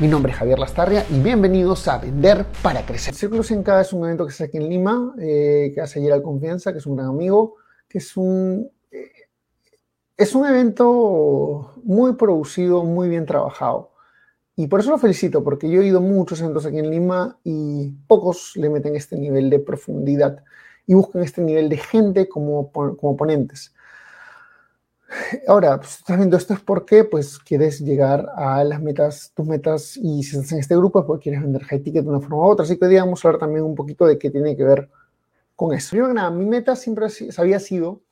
Mi 0.00 0.06
nombre 0.06 0.30
es 0.30 0.38
Javier 0.38 0.60
Lastarria 0.60 1.04
y 1.10 1.18
bienvenidos 1.18 1.88
a 1.88 1.98
Vender 1.98 2.46
para 2.62 2.86
Crecer. 2.86 3.16
Círculo 3.16 3.42
100K 3.42 3.80
es 3.80 3.92
un 3.92 4.04
evento 4.04 4.24
que 4.24 4.30
se 4.30 4.44
hace 4.44 4.44
aquí 4.44 4.56
en 4.58 4.68
Lima, 4.68 5.12
eh, 5.18 5.72
que 5.74 5.80
hace 5.80 6.00
Gerald 6.00 6.22
Confianza, 6.22 6.70
que 6.72 6.78
es 6.78 6.86
un 6.86 6.94
gran 6.94 7.08
amigo, 7.08 7.56
que 7.88 7.98
es 7.98 8.16
un, 8.16 8.70
eh, 8.92 9.10
es 10.16 10.36
un 10.36 10.46
evento 10.46 11.72
muy 11.82 12.12
producido, 12.14 12.84
muy 12.84 13.08
bien 13.08 13.26
trabajado. 13.26 13.90
Y 14.54 14.68
por 14.68 14.78
eso 14.78 14.90
lo 14.90 14.98
felicito, 14.98 15.42
porque 15.42 15.68
yo 15.68 15.82
he 15.82 15.86
ido 15.86 16.00
muchos 16.00 16.40
eventos 16.40 16.64
aquí 16.64 16.78
en 16.78 16.92
Lima 16.92 17.40
y 17.42 17.90
pocos 18.06 18.52
le 18.54 18.70
meten 18.70 18.94
este 18.94 19.16
nivel 19.16 19.50
de 19.50 19.58
profundidad 19.58 20.44
y 20.86 20.94
buscan 20.94 21.24
este 21.24 21.40
nivel 21.40 21.68
de 21.68 21.76
gente 21.76 22.28
como, 22.28 22.70
como 22.70 23.16
ponentes. 23.16 23.74
Ahora, 25.46 25.78
pues, 25.78 25.98
estás 25.98 26.16
viendo 26.16 26.36
esto 26.36 26.54
es 26.54 26.60
porque 26.60 27.04
pues 27.04 27.38
quieres 27.38 27.80
llegar 27.80 28.30
a 28.36 28.62
las 28.64 28.80
metas, 28.82 29.32
tus 29.34 29.46
metas, 29.46 29.96
y 29.96 30.22
si 30.22 30.36
estás 30.36 30.52
en 30.52 30.58
este 30.58 30.76
grupo 30.76 31.00
es 31.00 31.06
porque 31.06 31.24
quieres 31.24 31.42
vender 31.42 31.64
high 31.64 31.80
ticket 31.80 32.04
de 32.04 32.10
una 32.10 32.20
forma 32.20 32.36
u 32.36 32.42
otra. 32.42 32.64
Así 32.64 32.78
que 32.78 32.86
hoy 32.86 32.96
vamos 32.96 33.24
a 33.24 33.28
hablar 33.28 33.40
también 33.40 33.64
un 33.64 33.74
poquito 33.74 34.06
de 34.06 34.18
qué 34.18 34.30
tiene 34.30 34.56
que 34.56 34.64
ver 34.64 34.90
con 35.56 35.74
eso. 35.74 35.96
Yo, 35.96 36.12
nada, 36.12 36.30
mi 36.30 36.44
meta 36.44 36.76
siempre 36.76 37.06
había 37.38 37.58
sido 37.58 38.02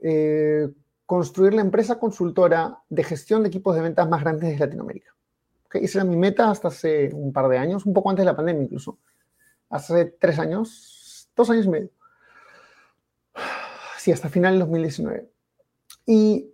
eh, 0.00 0.68
construir 1.04 1.54
la 1.54 1.60
empresa 1.60 1.98
consultora 1.98 2.78
de 2.88 3.04
gestión 3.04 3.42
de 3.42 3.48
equipos 3.48 3.74
de 3.76 3.82
ventas 3.82 4.08
más 4.08 4.22
grandes 4.22 4.50
de 4.50 4.58
Latinoamérica. 4.58 5.14
¿Okay? 5.66 5.84
Esa 5.84 5.98
era 5.98 6.04
mi 6.08 6.16
meta 6.16 6.50
hasta 6.50 6.68
hace 6.68 7.10
un 7.12 7.32
par 7.32 7.48
de 7.48 7.58
años, 7.58 7.84
un 7.84 7.92
poco 7.92 8.10
antes 8.10 8.22
de 8.22 8.30
la 8.30 8.36
pandemia 8.36 8.64
incluso. 8.64 8.98
Hace 9.68 10.06
tres 10.06 10.38
años, 10.38 11.28
dos 11.36 11.50
años 11.50 11.66
y 11.66 11.68
medio. 11.68 11.90
Sí, 13.98 14.10
hasta 14.10 14.30
final 14.30 14.54
del 14.54 14.60
2019. 14.60 15.30
¿Y 16.12 16.52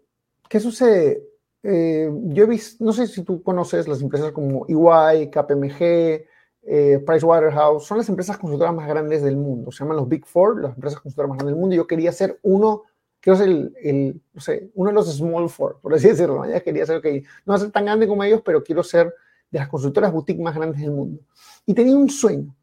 qué 0.51 0.61
sucede? 0.61 1.27
Eh, 1.63 2.11
yo 2.25 2.45
he 2.45 2.47
visto, 2.47 2.85
no 2.85 2.93
sé 2.93 3.07
si 3.07 3.25
tú 3.25 3.43
conoces 3.43 3.89
las 3.89 4.03
empresas 4.03 4.31
como 4.33 4.67
EY, 4.69 5.31
KPMG, 5.31 6.27
eh, 6.69 7.03
Pricewaterhouse, 7.07 7.87
son 7.87 7.97
las 7.97 8.09
empresas 8.11 8.37
consultoras 8.37 8.75
más 8.75 8.87
grandes 8.87 9.23
del 9.23 9.39
mundo. 9.39 9.73
Se 9.73 9.79
llaman 9.79 9.97
los 9.97 10.11
Big 10.11 10.27
Four, 10.27 10.61
las 10.61 10.75
empresas 10.75 11.01
consultoras 11.01 11.31
más 11.31 11.39
grandes 11.39 11.55
del 11.55 11.61
mundo. 11.61 11.75
Y 11.75 11.79
yo 11.79 11.87
quería 11.87 12.13
ser 12.13 12.39
uno, 12.43 12.83
quiero 13.19 13.39
ser 13.39 13.49
el, 13.49 14.21
no 14.35 14.41
sé, 14.43 14.71
uno 14.75 14.91
de 14.91 14.95
los 14.95 15.17
Small 15.17 15.49
Four, 15.49 15.81
por 15.81 15.95
así 15.95 16.07
decirlo. 16.09 16.45
Ya 16.45 16.61
quería 16.61 16.85
ser, 16.85 16.99
ok, 16.99 17.07
no 17.47 17.53
va 17.53 17.55
a 17.55 17.61
ser 17.61 17.71
tan 17.71 17.87
grande 17.87 18.07
como 18.07 18.25
ellos, 18.25 18.43
pero 18.45 18.63
quiero 18.63 18.83
ser 18.83 19.15
de 19.51 19.59
las 19.59 19.69
consultoras 19.69 20.13
boutique 20.13 20.43
más 20.43 20.55
grandes 20.55 20.83
del 20.83 20.91
mundo. 20.91 21.23
Y 21.65 21.73
tenía 21.73 21.97
un 21.97 22.11
sueño, 22.11 22.55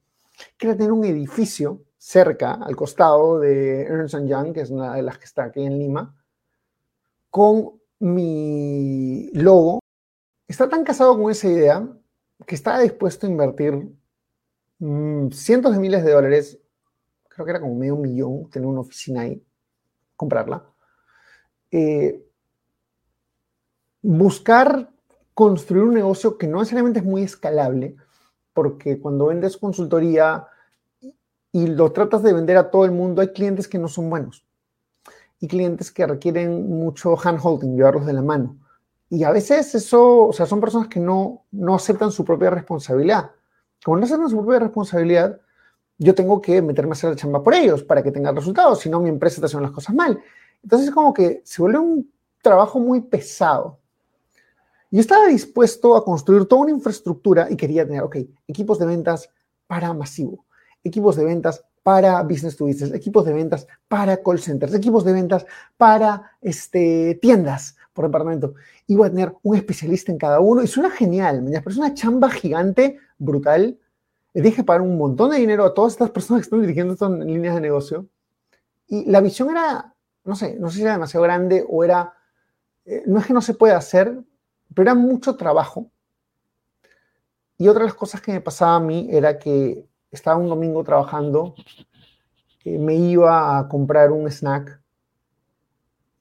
que 0.59 0.67
era 0.67 0.77
tener 0.77 0.91
un 0.91 1.05
edificio 1.05 1.81
cerca, 1.97 2.53
al 2.53 2.75
costado 2.75 3.39
de 3.39 3.81
Ernst 3.81 4.15
Young, 4.27 4.53
que 4.53 4.61
es 4.61 4.69
una 4.69 4.93
de 4.93 5.01
las 5.01 5.17
que 5.17 5.25
está 5.25 5.45
aquí 5.45 5.65
en 5.65 5.79
Lima, 5.79 6.15
con 7.33 7.81
mi 7.97 9.31
logo, 9.33 9.79
está 10.47 10.69
tan 10.69 10.83
casado 10.83 11.17
con 11.17 11.31
esa 11.31 11.47
idea 11.47 11.89
que 12.45 12.53
está 12.53 12.77
dispuesto 12.77 13.25
a 13.25 13.29
invertir 13.31 13.73
mm, 14.77 15.29
cientos 15.31 15.73
de 15.73 15.79
miles 15.79 16.05
de 16.05 16.11
dólares, 16.11 16.59
creo 17.27 17.43
que 17.43 17.49
era 17.49 17.59
como 17.59 17.73
medio 17.73 17.95
millón, 17.95 18.51
tener 18.51 18.67
una 18.67 18.81
oficina 18.81 19.21
ahí, 19.21 19.43
comprarla. 20.15 20.63
Eh, 21.71 22.23
buscar 24.03 24.91
construir 25.33 25.85
un 25.85 25.95
negocio 25.95 26.37
que 26.37 26.45
no 26.45 26.59
necesariamente 26.59 26.99
es 26.99 27.05
muy 27.05 27.23
escalable, 27.23 27.95
porque 28.53 28.99
cuando 28.99 29.25
vendes 29.25 29.57
consultoría 29.57 30.45
y 31.51 31.65
lo 31.65 31.91
tratas 31.93 32.21
de 32.21 32.33
vender 32.33 32.57
a 32.57 32.69
todo 32.69 32.85
el 32.85 32.91
mundo, 32.91 33.23
hay 33.23 33.29
clientes 33.29 33.67
que 33.67 33.79
no 33.79 33.87
son 33.87 34.11
buenos 34.11 34.45
y 35.43 35.47
clientes 35.49 35.91
que 35.91 36.07
requieren 36.07 36.69
mucho 36.69 37.17
hand-holding, 37.21 37.75
llevarlos 37.75 38.05
de 38.05 38.13
la 38.13 38.21
mano. 38.21 38.55
Y 39.09 39.25
a 39.25 39.31
veces 39.31 39.75
eso, 39.75 40.27
o 40.27 40.31
sea, 40.31 40.45
son 40.45 40.61
personas 40.61 40.87
que 40.87 41.01
no, 41.01 41.43
no 41.51 41.75
aceptan 41.75 42.13
su 42.13 42.23
propia 42.23 42.49
responsabilidad. 42.49 43.29
Como 43.83 43.97
no 43.97 44.05
aceptan 44.05 44.29
su 44.29 44.37
propia 44.37 44.59
responsabilidad, 44.59 45.41
yo 45.97 46.15
tengo 46.15 46.41
que 46.41 46.61
meterme 46.61 46.91
a 46.91 46.93
hacer 46.93 47.09
la 47.09 47.15
chamba 47.17 47.43
por 47.43 47.53
ellos 47.55 47.83
para 47.83 48.01
que 48.01 48.09
tengan 48.09 48.37
resultados, 48.37 48.79
si 48.79 48.89
no 48.89 49.01
mi 49.01 49.09
empresa 49.09 49.35
está 49.35 49.47
haciendo 49.47 49.67
las 49.67 49.75
cosas 49.75 49.93
mal. 49.93 50.17
Entonces 50.63 50.87
es 50.87 50.93
como 50.93 51.13
que 51.13 51.41
se 51.43 51.61
vuelve 51.61 51.79
un 51.79 52.09
trabajo 52.41 52.79
muy 52.79 53.01
pesado. 53.01 53.79
Yo 54.91 55.01
estaba 55.01 55.27
dispuesto 55.27 55.97
a 55.97 56.05
construir 56.05 56.45
toda 56.45 56.61
una 56.61 56.71
infraestructura 56.71 57.47
y 57.51 57.57
quería 57.57 57.85
tener, 57.85 58.03
ok, 58.03 58.15
equipos 58.47 58.79
de 58.79 58.85
ventas 58.85 59.29
para 59.67 59.93
masivo, 59.93 60.45
equipos 60.85 61.17
de 61.17 61.25
ventas 61.25 61.65
para 61.83 62.23
business 62.23 62.55
to 62.55 62.65
business, 62.65 62.93
equipos 62.93 63.25
de 63.25 63.33
ventas 63.33 63.67
para 63.87 64.17
call 64.17 64.39
centers, 64.39 64.73
equipos 64.73 65.03
de 65.03 65.13
ventas 65.13 65.45
para 65.77 66.31
este, 66.41 67.19
tiendas 67.21 67.75
por 67.91 68.05
departamento. 68.05 68.55
Y 68.87 68.95
voy 68.95 69.07
a 69.07 69.11
tener 69.11 69.33
un 69.43 69.55
especialista 69.55 70.11
en 70.11 70.17
cada 70.17 70.39
uno. 70.39 70.63
Y 70.63 70.67
suena 70.67 70.89
genial, 70.89 71.43
pero 71.45 71.69
es 71.69 71.77
una 71.77 71.93
chamba 71.93 72.29
gigante, 72.29 72.97
brutal. 73.17 73.77
Le 74.33 74.41
dije 74.41 74.63
pagar 74.63 74.81
un 74.81 74.97
montón 74.97 75.31
de 75.31 75.37
dinero 75.37 75.65
a 75.65 75.73
todas 75.73 75.93
estas 75.93 76.09
personas 76.09 76.41
que 76.41 76.45
están 76.45 76.61
dirigiendo 76.61 76.93
estas 76.93 77.11
líneas 77.11 77.55
de 77.55 77.61
negocio. 77.61 78.07
Y 78.87 79.09
la 79.09 79.21
visión 79.21 79.49
era, 79.51 79.93
no 80.23 80.35
sé, 80.35 80.57
no 80.59 80.69
sé 80.69 80.77
si 80.77 80.81
era 80.83 80.93
demasiado 80.93 81.23
grande 81.23 81.65
o 81.67 81.83
era, 81.83 82.13
eh, 82.85 83.03
no 83.05 83.19
es 83.19 83.27
que 83.27 83.33
no 83.33 83.41
se 83.41 83.53
pueda 83.53 83.77
hacer, 83.77 84.17
pero 84.73 84.83
era 84.83 84.95
mucho 84.95 85.35
trabajo. 85.35 85.91
Y 87.57 87.67
otra 87.67 87.81
de 87.81 87.87
las 87.87 87.95
cosas 87.95 88.21
que 88.21 88.33
me 88.33 88.41
pasaba 88.41 88.75
a 88.75 88.79
mí 88.79 89.07
era 89.11 89.37
que 89.37 89.85
estaba 90.13 90.37
un 90.37 90.47
domingo 90.47 90.83
trabajando, 90.83 91.55
me 92.65 92.95
iba 92.95 93.57
a 93.57 93.67
comprar 93.67 94.11
un 94.11 94.29
snack 94.29 94.79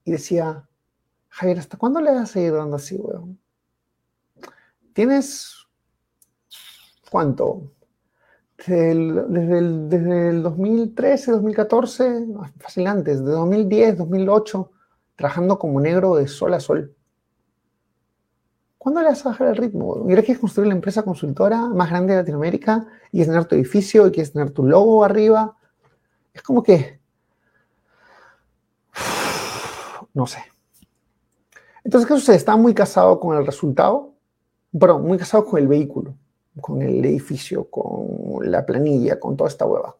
y 0.04 0.12
decía, 0.12 0.66
Javier, 1.28 1.58
¿hasta 1.58 1.76
cuándo 1.76 2.00
le 2.00 2.10
vas 2.10 2.22
a 2.22 2.32
seguir 2.32 2.54
dando 2.54 2.76
así, 2.76 2.97
weón? 2.97 3.38
Tienes, 4.92 5.66
¿cuánto? 7.10 7.72
Desde 8.58 8.92
el, 8.92 9.88
desde 9.88 10.28
el, 10.31 10.42
2013, 10.42 11.32
2014, 11.32 12.26
fácil 12.58 12.86
antes, 12.86 13.25
de 13.25 13.31
2010, 13.31 13.98
2008, 13.98 14.70
trabajando 15.16 15.58
como 15.58 15.81
negro 15.81 16.16
de 16.16 16.28
sol 16.28 16.54
a 16.54 16.60
sol. 16.60 16.94
¿Cuándo 18.82 19.00
le 19.00 19.10
vas 19.10 19.25
a 19.25 19.28
bajar 19.28 19.47
el 19.47 19.56
ritmo? 19.56 20.06
¿Y 20.09 20.15
quieres 20.15 20.41
construir 20.41 20.66
la 20.66 20.75
empresa 20.75 21.04
consultora 21.04 21.69
más 21.69 21.88
grande 21.88 22.15
de 22.15 22.19
Latinoamérica 22.19 22.84
y 23.12 23.19
quieres 23.19 23.28
tener 23.28 23.44
tu 23.44 23.54
edificio 23.54 24.09
y 24.09 24.10
quieres 24.10 24.32
tener 24.32 24.50
tu 24.50 24.65
logo 24.65 25.04
arriba? 25.04 25.56
Es 26.34 26.43
como 26.43 26.65
que... 26.65 26.98
No 30.15 30.26
sé. 30.26 30.41
Entonces, 31.84 32.09
¿qué 32.09 32.15
sucede? 32.15 32.34
Está 32.34 32.56
muy 32.56 32.75
casado 32.75 33.20
con 33.20 33.38
el 33.38 33.47
resultado, 33.47 34.15
perdón, 34.76 35.06
muy 35.06 35.16
casado 35.16 35.44
con 35.44 35.60
el 35.60 35.69
vehículo, 35.69 36.16
con 36.60 36.82
el 36.82 37.04
edificio, 37.04 37.70
con 37.70 38.50
la 38.50 38.66
planilla, 38.66 39.20
con 39.20 39.37
toda 39.37 39.49
esta 39.49 39.64
hueva. 39.64 39.97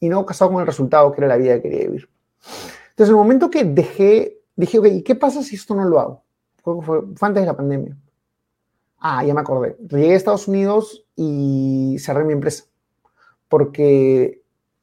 Y 0.00 0.08
no 0.08 0.26
casado 0.26 0.50
con 0.50 0.62
el 0.62 0.66
resultado, 0.66 1.12
que 1.12 1.20
era 1.20 1.28
la 1.28 1.36
vida 1.36 1.54
que 1.54 1.70
quería 1.70 1.86
vivir. 1.86 2.08
Entonces, 2.90 3.10
el 3.10 3.14
momento 3.14 3.48
que 3.50 3.62
dejé, 3.62 4.40
dije, 4.56 4.80
ok, 4.80 4.86
¿y 4.86 5.02
qué 5.02 5.14
pasa 5.14 5.44
si 5.44 5.54
esto 5.54 5.76
no 5.76 5.84
lo 5.84 6.00
hago? 6.00 6.23
Fue, 6.64 7.00
antes 7.20 7.42
de 7.42 7.46
la 7.46 7.56
pandemia. 7.56 7.96
Ah, 8.98 9.22
ya 9.24 9.34
me 9.34 9.40
acordé. 9.40 9.76
Llegué 9.88 10.12
a 10.12 10.16
Estados 10.16 10.48
Unidos 10.48 11.04
y 11.14 11.96
cerré 11.98 12.24
mi 12.24 12.32
empresa. 12.32 12.64
Porque 13.48 14.42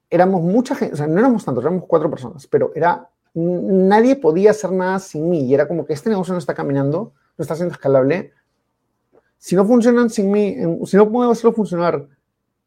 éramos 0.10 0.44
mucha 0.44 0.76
gente, 0.76 0.94
o 0.94 0.98
sea, 0.98 1.08
no 1.08 1.20
éramos 1.20 1.44
tantos, 1.44 1.64
éramos 1.64 1.86
cuatro 1.88 2.10
personas, 2.10 2.46
pero 2.46 2.72
era, 2.76 3.10
nadie 3.34 4.16
podía 4.16 4.52
hacer 4.52 4.72
nada 4.72 5.00
sin 5.00 5.30
mí. 5.30 5.46
Y 5.46 5.54
era 5.54 5.68
como 5.68 5.86
que 5.86 5.94
este 5.94 6.10
negocio 6.10 6.34
no 6.34 6.40
está 6.40 6.54
caminando, 6.54 7.14
no 7.38 7.42
está 7.42 7.56
siendo 7.56 7.74
escalable. 7.74 8.32
Si 9.38 9.56
no 9.56 9.66
funcionan 9.66 10.10
sin 10.10 10.30
mí, 10.30 10.56
si 10.86 10.98
no 10.98 11.12
puedo 11.12 11.32
hacerlo 11.32 11.54
funcionar, 11.54 12.08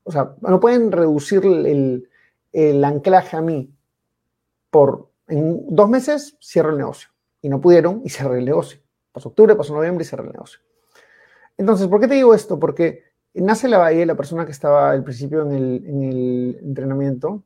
o 0.03 0.11
sea, 0.11 0.35
no 0.41 0.59
pueden 0.59 0.91
reducir 0.91 1.45
el, 1.45 2.09
el 2.53 2.85
anclaje 2.85 3.37
a 3.37 3.43
mí 3.43 3.73
por 4.71 5.09
en 5.29 5.65
dos 5.69 5.89
meses 5.89 6.37
cierro 6.41 6.71
el 6.71 6.79
negocio. 6.79 7.11
Y 7.41 7.49
no 7.49 7.61
pudieron 7.61 8.03
y 8.05 8.09
cerré 8.09 8.39
el 8.39 8.45
negocio. 8.47 8.81
Pasó 9.15 9.29
octubre, 9.29 9.55
pasó 9.55 9.73
noviembre 9.73 10.03
y 10.03 10.07
cerré 10.09 10.25
el 10.25 10.33
negocio. 10.33 10.59
Entonces, 11.57 11.87
¿por 11.87 12.01
qué 12.01 12.09
te 12.09 12.17
digo 12.17 12.35
esto? 12.35 12.59
Porque 12.59 13.05
nace 13.33 13.69
la 13.69 13.79
Valle, 13.79 14.05
la 14.05 14.17
persona 14.17 14.45
que 14.45 14.51
estaba 14.51 14.91
al 14.91 15.05
principio 15.05 15.43
en 15.43 15.53
el, 15.53 16.59
entrenamiento, 16.61 17.45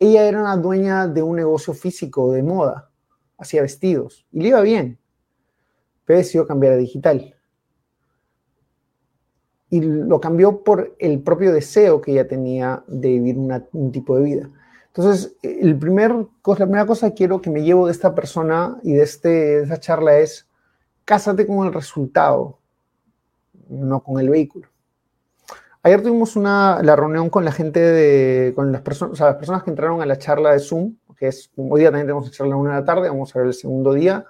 ella 0.00 0.24
era 0.24 0.40
una 0.40 0.56
dueña 0.56 1.06
de 1.06 1.22
un 1.22 1.36
negocio 1.36 1.74
físico 1.74 2.32
de 2.32 2.42
moda, 2.42 2.90
hacía 3.38 3.62
vestidos 3.62 4.26
y 4.32 4.40
le 4.40 4.48
iba 4.48 4.60
bien, 4.62 4.98
pero 6.04 6.18
decidió 6.18 6.44
cambiar 6.44 6.72
a 6.72 6.76
digital. 6.76 7.36
y 9.72 9.80
lo 9.80 10.20
cambió 10.20 10.64
por 10.64 10.96
el 10.98 11.22
propio 11.22 11.52
deseo 11.52 12.00
que 12.00 12.10
ella 12.10 12.26
tenía 12.26 12.82
de 12.88 13.10
vivir 13.10 13.38
un 13.38 13.92
tipo 13.92 14.16
de 14.16 14.24
vida. 14.24 14.50
Entonces, 14.88 15.36
el 15.42 15.78
primer, 15.78 16.10
la 16.10 16.56
primera 16.56 16.86
cosa 16.86 17.10
que 17.10 17.14
quiero 17.14 17.40
que 17.40 17.50
me 17.50 17.62
llevo 17.62 17.86
de 17.86 17.92
esta 17.92 18.12
persona 18.12 18.80
y 18.82 18.94
de, 18.94 19.04
este, 19.04 19.28
de 19.28 19.62
esta 19.62 19.78
charla 19.78 20.18
es, 20.18 20.49
cásate 21.10 21.44
con 21.44 21.66
el 21.66 21.74
resultado, 21.74 22.60
no 23.68 24.00
con 24.00 24.20
el 24.20 24.30
vehículo. 24.30 24.68
Ayer 25.82 26.00
tuvimos 26.00 26.36
una, 26.36 26.80
la 26.84 26.94
reunión 26.94 27.30
con 27.30 27.44
la 27.44 27.50
gente 27.50 27.80
de, 27.80 28.52
con 28.54 28.70
las 28.70 28.82
personas, 28.82 29.14
o 29.14 29.16
sea, 29.16 29.26
las 29.26 29.34
personas 29.34 29.64
que 29.64 29.70
entraron 29.70 30.00
a 30.00 30.06
la 30.06 30.18
charla 30.18 30.52
de 30.52 30.60
Zoom, 30.60 30.94
que 31.16 31.26
es, 31.26 31.50
hoy 31.56 31.80
día 31.80 31.88
también 31.88 32.06
tenemos 32.06 32.30
que 32.30 32.36
charla 32.36 32.54
a 32.54 32.58
una 32.58 32.74
de 32.74 32.80
la 32.82 32.84
tarde, 32.84 33.08
vamos 33.08 33.34
a 33.34 33.40
ver 33.40 33.48
el 33.48 33.54
segundo 33.54 33.92
día, 33.92 34.24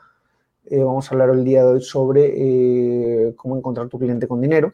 eh, 0.65 0.83
vamos 0.83 1.07
a 1.07 1.15
hablar 1.15 1.29
el 1.29 1.45
día 1.45 1.65
de 1.65 1.69
hoy 1.69 1.83
sobre 1.83 2.33
eh, 2.35 3.35
cómo 3.37 3.59
encontrar 3.59 3.89
tu 3.89 3.99
cliente 3.99 4.27
con 4.27 4.41
dinero. 4.41 4.73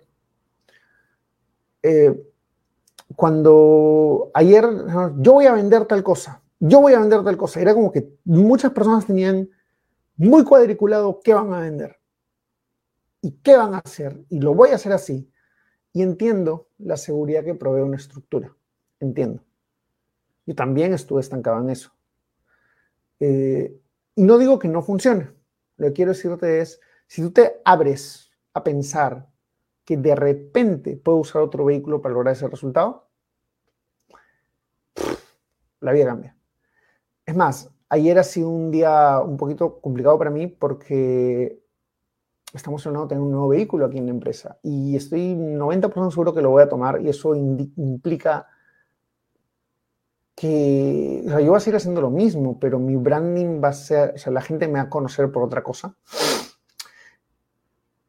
Eh, 1.82 2.14
cuando 3.17 4.31
ayer, 4.32 4.64
yo 5.19 5.32
voy 5.32 5.47
a 5.47 5.55
vender 5.55 5.87
tal 5.87 6.05
cosa, 6.05 6.41
yo 6.61 6.81
voy 6.81 6.93
a 6.93 7.00
vender 7.00 7.25
tal 7.25 7.37
cosa, 7.37 7.61
era 7.61 7.75
como 7.75 7.91
que 7.91 8.09
muchas 8.25 8.70
personas 8.70 9.06
tenían 9.06 9.49
muy 10.17 10.45
cuadriculado 10.45 11.21
qué 11.23 11.35
van 11.35 11.53
a 11.53 11.61
vender 11.61 11.99
y 13.21 13.33
qué 13.43 13.57
van 13.57 13.75
a 13.75 13.79
hacer, 13.79 14.25
y 14.29 14.41
lo 14.41 14.55
voy 14.55 14.71
a 14.71 14.77
hacer 14.77 14.93
así. 14.93 15.31
Y 15.93 16.03
entiendo 16.03 16.69
la 16.79 16.97
seguridad 16.97 17.45
que 17.45 17.55
provee 17.55 17.83
una 17.83 17.97
estructura, 17.97 18.55
entiendo. 19.01 19.43
Yo 20.45 20.55
también 20.55 20.93
estuve 20.95 21.21
estancado 21.21 21.61
en 21.61 21.71
eso. 21.71 21.93
y 23.19 24.23
no 24.23 24.39
digo 24.39 24.59
que 24.59 24.69
no 24.69 24.83
funcione, 24.83 25.31
lo 25.77 25.89
que 25.89 25.93
quiero 25.93 26.13
decirte 26.13 26.61
es, 26.61 26.81
si 27.07 27.23
tú 27.23 27.31
te 27.31 27.61
abres 27.65 28.31
a 28.53 28.62
pensar 28.62 29.29
que 29.85 29.97
de 29.97 30.15
repente 30.15 30.97
puedo 30.97 31.19
usar 31.19 31.43
otro 31.43 31.65
vehículo 31.65 32.03
para 32.03 32.15
lograr 32.15 32.35
ese 32.35 32.49
resultado, 32.49 33.09
la 35.81 35.93
vida 35.93 36.07
cambia. 36.07 36.37
Es 37.25 37.35
más, 37.35 37.71
ayer 37.88 38.19
ha 38.19 38.25
sido 38.25 38.49
un 38.49 38.71
día 38.71 39.21
un 39.21 39.37
poquito 39.37 39.81
complicado 39.81 40.19
para 40.19 40.31
mí 40.31 40.47
porque 40.47 41.61
estamos 42.53 42.83
de 42.83 42.91
tener 43.09 43.23
un 43.23 43.31
nuevo 43.31 43.49
vehículo 43.49 43.87
aquí 43.87 43.99
en 43.99 44.06
la 44.06 44.12
empresa 44.12 44.59
y 44.62 44.97
estoy 44.97 45.35
90% 45.35 46.11
seguro 46.11 46.35
que 46.35 46.43
lo 46.43 46.50
voy 46.50 46.62
a 46.62 46.69
tomar 46.69 47.00
y 47.03 47.09
eso 47.09 47.35
implica 47.35 48.47
que 50.37 51.23
o 51.27 51.31
sea, 51.31 51.41
yo 51.41 51.49
voy 51.49 51.56
a 51.56 51.61
seguir 51.61 51.77
haciendo 51.77 52.00
lo 52.03 52.11
mismo, 52.11 52.61
pero 52.61 52.79
mi 52.79 52.94
branding 52.97 53.61
va 53.62 53.69
a 53.69 53.73
ser, 53.73 54.15
o 54.15 54.19
sea, 54.19 54.33
la 54.33 54.43
gente 54.43 54.69
me 54.69 54.75
va 54.75 54.83
a 54.83 54.91
conocer 54.91 55.33
por 55.33 55.43
otra 55.43 55.62
cosa. 55.62 55.97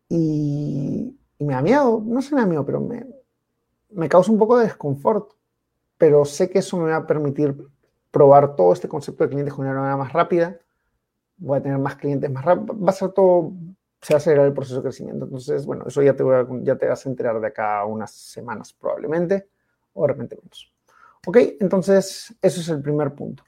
Y, 0.10 1.18
me 1.40 1.54
da 1.54 1.62
miedo, 1.62 2.04
no 2.06 2.22
sé 2.22 2.36
me 2.36 2.42
da 2.42 2.48
miedo, 2.48 2.66
pero 2.66 2.82
me, 2.82 3.06
me 3.92 4.10
causa 4.10 4.32
un 4.32 4.38
poco 4.38 4.58
de 4.58 4.66
desconfort. 4.66 5.32
Pero 5.98 6.26
sé 6.26 6.50
que 6.50 6.60
eso 6.60 6.78
me 6.78 6.92
va 6.92 6.98
a 6.98 7.08
permitir 7.08 7.56
probar 8.12 8.56
todo 8.56 8.74
este 8.74 8.88
concepto 8.88 9.24
de 9.24 9.30
clientes 9.30 9.56
de 9.56 9.62
una 9.62 9.74
manera 9.74 9.98
más 9.98 10.14
rápida. 10.14 10.60
Voy 11.38 11.60
a 11.60 11.62
tener 11.62 11.78
más 11.78 11.96
clientes 11.96 12.30
más 12.32 12.44
rápido. 12.46 12.80
Va 12.80 12.90
a 12.90 12.94
ser 12.94 13.12
todo, 13.12 13.54
se 14.02 14.14
va 14.14 14.18
a 14.18 14.20
acelerar 14.20 14.46
el 14.48 14.54
proceso 14.54 14.78
de 14.78 14.84
crecimiento. 14.84 15.26
Entonces, 15.26 15.66
bueno, 15.66 15.86
eso 15.88 16.02
ya 16.02 16.16
te, 16.16 16.24
voy 16.24 16.36
a, 16.36 16.48
ya 16.62 16.76
te 16.76 16.88
vas 16.88 17.06
a 17.06 17.10
enterar 17.10 17.40
de 17.40 17.48
acá 17.48 17.86
unas 17.86 18.12
semanas 18.12 18.74
probablemente, 18.74 19.50
o 19.94 20.04
de 20.04 20.08
repente 20.08 20.36
menos. 20.36 20.74
Ok, 21.26 21.38
entonces 21.60 22.36
eso 22.42 22.62
es 22.62 22.70
el 22.70 22.82
primer 22.82 23.14
punto. 23.14 23.44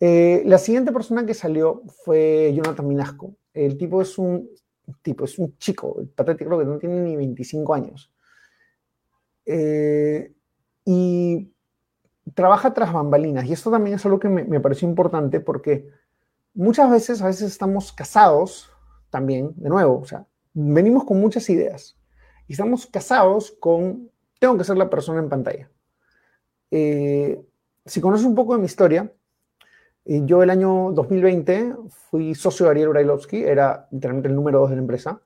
Eh, 0.00 0.42
la 0.46 0.58
siguiente 0.58 0.92
persona 0.92 1.26
que 1.26 1.34
salió 1.34 1.82
fue 2.04 2.52
Jonathan 2.54 2.86
Minasco. 2.86 3.34
El 3.52 3.76
tipo 3.76 4.00
es 4.00 4.16
un 4.18 4.48
tipo, 5.02 5.24
es 5.24 5.38
un 5.38 5.56
chico, 5.58 6.02
patético, 6.14 6.58
que 6.58 6.64
no 6.64 6.78
tiene 6.78 7.00
ni 7.00 7.16
25 7.16 7.74
años. 7.74 8.10
Eh, 9.44 10.32
y 10.84 11.52
trabaja 12.34 12.74
tras 12.74 12.92
bambalinas. 12.92 13.44
Y 13.46 13.52
esto 13.52 13.70
también 13.70 13.96
es 13.96 14.04
algo 14.04 14.18
que 14.18 14.28
me, 14.28 14.44
me, 14.44 14.60
pareció 14.60 14.88
importante 14.88 15.40
porque 15.40 15.88
muchas 16.54 16.90
veces, 16.90 17.22
a 17.22 17.26
veces 17.26 17.50
estamos 17.50 17.92
casados 17.92 18.70
también, 19.10 19.52
de 19.56 19.68
nuevo, 19.68 20.00
o 20.00 20.04
sea, 20.04 20.26
venimos 20.52 21.04
con 21.04 21.20
muchas 21.20 21.48
ideas 21.50 21.96
y 22.46 22.52
estamos 22.52 22.86
casados 22.86 23.52
con, 23.60 24.10
tengo 24.38 24.56
que 24.56 24.64
ser 24.64 24.76
la 24.76 24.90
persona 24.90 25.20
en 25.20 25.28
pantalla. 25.28 25.70
Eh, 26.70 27.40
si 27.84 28.00
conoces 28.00 28.26
un 28.26 28.34
poco 28.34 28.54
de 28.54 28.60
mi 28.60 28.66
historia, 28.66 29.12
eh, 30.04 30.22
yo 30.24 30.42
el 30.42 30.50
año 30.50 30.90
2020 30.92 31.74
fui 32.10 32.34
socio 32.34 32.66
de 32.66 32.70
Ariel 32.70 32.88
Brailovsky, 32.88 33.44
era 33.44 33.88
literalmente 33.90 34.28
el 34.28 34.34
número 34.34 34.60
dos 34.60 34.70
de 34.70 34.76
la 34.76 34.82
empresa. 34.82 35.20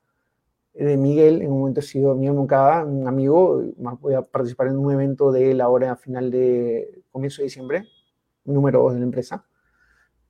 Eh, 0.74 0.84
de 0.84 0.96
Miguel, 0.96 1.42
en 1.42 1.52
un 1.52 1.60
momento 1.60 1.80
he 1.80 1.82
sido 1.82 2.14
Miguel 2.14 2.34
Moncada, 2.34 2.84
un 2.84 3.06
amigo, 3.06 3.62
voy 4.00 4.14
a 4.14 4.22
participar 4.22 4.68
en 4.68 4.78
un 4.78 4.92
evento 4.92 5.32
de 5.32 5.50
él 5.50 5.60
ahora 5.60 5.92
a 5.92 5.96
final 5.96 6.30
de 6.30 7.02
comienzo 7.10 7.42
de 7.42 7.44
diciembre, 7.44 7.88
número 8.44 8.82
dos 8.82 8.94
de 8.94 9.00
la 9.00 9.04
empresa. 9.04 9.44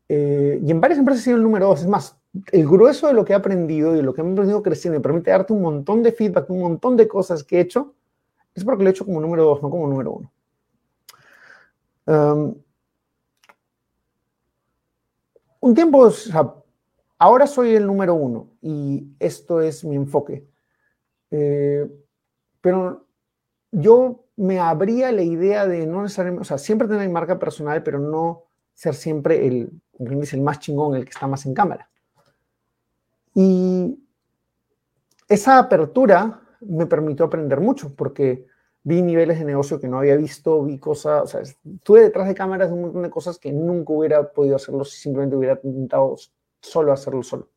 y 0.08 0.70
en 0.70 0.80
varias 0.80 0.98
empresas 0.98 1.22
he 1.22 1.24
sido 1.24 1.36
el 1.36 1.42
número 1.42 1.66
dos. 1.68 1.80
Es 1.80 1.88
más, 1.88 2.16
el 2.50 2.66
grueso 2.66 3.06
de 3.06 3.14
lo 3.14 3.24
que 3.24 3.32
he 3.32 3.36
aprendido 3.36 3.94
y 3.96 4.02
lo 4.02 4.12
que 4.14 4.20
he 4.20 4.24
aprendido 4.24 4.62
creciendo 4.62 4.98
me 4.98 5.02
permite 5.02 5.30
darte 5.30 5.52
un 5.52 5.62
montón 5.62 6.02
de 6.02 6.12
feedback, 6.12 6.48
un 6.50 6.60
montón 6.60 6.96
de 6.96 7.06
cosas 7.08 7.44
que 7.44 7.58
he 7.58 7.60
hecho, 7.60 7.94
es 8.54 8.64
porque 8.64 8.82
lo 8.82 8.90
he 8.90 8.92
hecho 8.92 9.04
como 9.04 9.20
número 9.20 9.44
dos, 9.44 9.62
no 9.62 9.70
como 9.70 9.86
número 9.86 10.12
uno. 10.12 10.32
Um, 12.04 12.54
un 15.60 15.74
tiempo, 15.74 16.10
ahora 17.22 17.46
soy 17.46 17.76
el 17.76 17.86
número 17.86 18.16
uno 18.16 18.50
y 18.60 19.06
esto 19.20 19.60
es 19.60 19.84
mi 19.84 19.94
enfoque. 19.94 20.44
Eh, 21.30 21.88
pero 22.60 23.06
yo 23.70 24.24
me 24.34 24.58
abría 24.58 25.12
la 25.12 25.22
idea 25.22 25.68
de 25.68 25.86
no 25.86 26.02
necesariamente, 26.02 26.42
o 26.42 26.44
sea, 26.44 26.58
siempre 26.58 26.88
tener 26.88 27.06
mi 27.06 27.12
marca 27.12 27.38
personal, 27.38 27.84
pero 27.84 28.00
no 28.00 28.46
ser 28.74 28.94
siempre 28.94 29.46
el, 29.46 29.70
el 30.00 30.40
más 30.40 30.58
chingón, 30.58 30.96
el 30.96 31.04
que 31.04 31.10
está 31.10 31.28
más 31.28 31.46
en 31.46 31.54
cámara. 31.54 31.88
Y 33.34 33.96
esa 35.28 35.60
apertura 35.60 36.42
me 36.60 36.86
permitió 36.86 37.26
aprender 37.26 37.60
mucho, 37.60 37.94
porque 37.94 38.46
vi 38.82 39.00
niveles 39.00 39.38
de 39.38 39.44
negocio 39.44 39.78
que 39.78 39.86
no 39.86 39.98
había 39.98 40.16
visto, 40.16 40.64
vi 40.64 40.80
cosas, 40.80 41.22
o 41.22 41.26
sea, 41.28 41.40
estuve 41.40 42.00
detrás 42.00 42.26
de 42.26 42.34
cámaras 42.34 42.68
de 42.68 42.74
un 42.74 42.82
montón 42.82 43.02
de 43.02 43.10
cosas 43.10 43.38
que 43.38 43.52
nunca 43.52 43.92
hubiera 43.92 44.32
podido 44.32 44.56
hacerlo 44.56 44.84
si 44.84 44.98
simplemente 44.98 45.36
hubiera 45.36 45.60
intentado 45.62 46.16
solo 46.62 46.92
hacerlo 46.92 47.22
solo. 47.22 47.50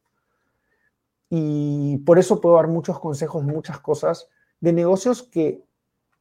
Y 1.30 1.98
por 2.00 2.20
eso 2.20 2.42
puedo 2.42 2.56
dar 2.56 2.68
muchos 2.68 3.00
consejos 3.00 3.44
muchas 3.44 3.80
cosas, 3.80 4.30
de 4.60 4.74
negocios 4.74 5.24
que 5.24 5.64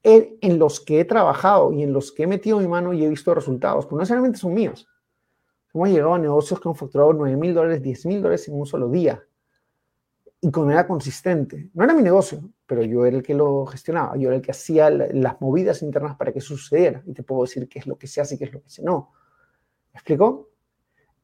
en 0.03 0.59
los 0.59 0.81
que 0.81 1.01
he 1.01 1.05
trabajado 1.07 1.73
y 1.73 1.83
en 1.83 1.93
los 1.93 2.13
que 2.13 2.25
he 2.25 2.27
metido 2.27 2.59
mi 2.59 2.69
mano 2.69 2.93
y 2.93 3.03
he 3.03 3.09
visto 3.09 3.35
resultados, 3.35 3.87
pero 3.87 3.97
no 3.97 4.01
necesariamente 4.01 4.39
son 4.39 4.53
míos. 4.53 4.87
Hemos 5.73 5.89
llegado 5.89 6.15
a 6.15 6.19
negocios 6.19 6.61
que 6.61 6.69
han 6.69 6.75
facturado 6.75 7.15
9 7.15 7.37
mil 7.37 7.55
dólares, 7.55 7.83
10 7.83 8.07
mil 8.07 8.23
dólares 8.23 8.47
en 8.47 8.55
un 8.55 8.67
solo 8.67 8.91
día 8.91 9.25
y 10.43 10.51
con 10.51 10.67
manera 10.67 10.87
consistente. 10.87 11.71
No 11.73 11.85
era 11.85 11.95
mi 11.95 12.03
negocio, 12.03 12.51
pero 12.67 12.83
yo 12.83 13.07
era 13.07 13.17
el 13.17 13.23
que 13.23 13.33
lo 13.33 13.65
gestionaba, 13.65 14.15
yo 14.17 14.29
era 14.29 14.37
el 14.37 14.43
que 14.43 14.51
hacía 14.51 14.91
las 14.91 15.41
movidas 15.41 15.83
internas 15.83 16.17
para 16.17 16.33
que 16.33 16.41
sucediera. 16.43 17.03
Y 17.07 17.15
te 17.15 17.23
puedo 17.23 17.43
decir 17.43 17.67
qué 17.67 17.79
es 17.79 17.87
lo 17.87 17.97
que 17.97 18.07
se 18.07 18.21
hace 18.21 18.35
y 18.35 18.39
qué 18.39 18.45
es 18.45 18.53
lo 18.53 18.63
que 18.63 18.69
se 18.69 18.83
no. 18.83 19.11
¿Me 19.93 19.99
explico? 19.99 20.51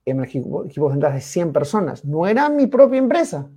En 0.04 0.22
equipo, 0.24 0.64
equipo 0.64 0.86
de 0.86 0.92
ventas 0.92 1.14
de 1.14 1.20
100 1.20 1.52
personas. 1.52 2.04
No 2.04 2.26
era 2.26 2.48
mi 2.48 2.66
propia 2.66 2.98
empresa. 2.98 3.48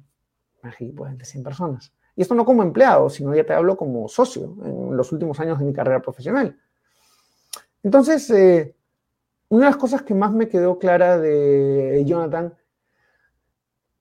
Un 0.63 0.69
equipo 0.69 1.05
de 1.05 1.23
100 1.23 1.43
personas. 1.43 1.93
Y 2.15 2.21
esto 2.21 2.35
no 2.35 2.45
como 2.45 2.63
empleado, 2.63 3.09
sino 3.09 3.33
ya 3.33 3.45
te 3.45 3.53
hablo 3.53 3.75
como 3.75 4.07
socio 4.07 4.55
en 4.63 4.95
los 4.95 5.11
últimos 5.11 5.39
años 5.39 5.59
de 5.59 5.65
mi 5.65 5.73
carrera 5.73 6.01
profesional. 6.01 6.57
Entonces, 7.81 8.29
eh, 8.29 8.75
una 9.49 9.65
de 9.65 9.71
las 9.71 9.77
cosas 9.77 10.03
que 10.03 10.13
más 10.13 10.31
me 10.31 10.47
quedó 10.47 10.77
clara 10.77 11.17
de 11.17 12.03
Jonathan 12.05 12.53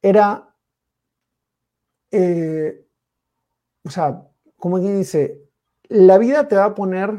era 0.03 0.53
eh, 2.13 2.85
o 3.85 3.91
sea, 3.91 4.23
como 4.59 4.79
quien 4.79 4.99
dice, 4.99 5.43
la 5.89 6.19
vida 6.19 6.47
te 6.47 6.57
va 6.57 6.67
a 6.67 6.75
poner 6.75 7.11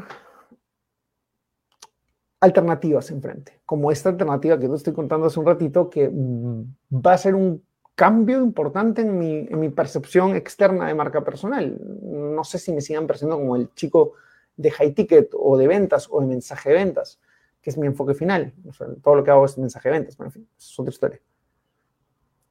alternativas 2.43 3.09
enfrente, 3.09 3.61
como 3.65 3.89
esta 3.89 4.09
alternativa 4.09 4.59
que 4.59 4.67
te 4.67 4.75
estoy 4.75 4.91
contando 4.91 5.27
hace 5.27 5.39
un 5.39 5.45
ratito, 5.45 5.89
que 5.89 6.11
va 6.11 7.13
a 7.13 7.17
ser 7.17 7.35
un 7.35 7.63
cambio 7.95 8.41
importante 8.43 9.01
en 9.01 9.17
mi, 9.17 9.47
en 9.49 9.59
mi 9.61 9.69
percepción 9.69 10.35
externa 10.35 10.87
de 10.87 10.93
marca 10.93 11.23
personal. 11.23 11.79
No 12.01 12.43
sé 12.43 12.59
si 12.59 12.73
me 12.73 12.81
sigan 12.81 13.07
percibiendo 13.07 13.39
como 13.39 13.55
el 13.55 13.73
chico 13.75 14.15
de 14.57 14.71
high 14.71 14.91
ticket 14.91 15.29
o 15.33 15.57
de 15.57 15.67
ventas 15.67 16.09
o 16.11 16.19
de 16.19 16.27
mensaje 16.27 16.71
de 16.71 16.75
ventas, 16.75 17.21
que 17.61 17.69
es 17.69 17.77
mi 17.77 17.87
enfoque 17.87 18.13
final. 18.13 18.53
todo 19.01 19.15
lo 19.15 19.23
que 19.23 19.31
hago 19.31 19.45
es 19.45 19.57
mensaje 19.57 19.87
de 19.87 19.99
ventas, 19.99 20.17
pero 20.17 20.27
en 20.27 20.33
fin, 20.33 20.49
es 20.57 20.77
otra 20.77 20.91
historia. 20.91 21.21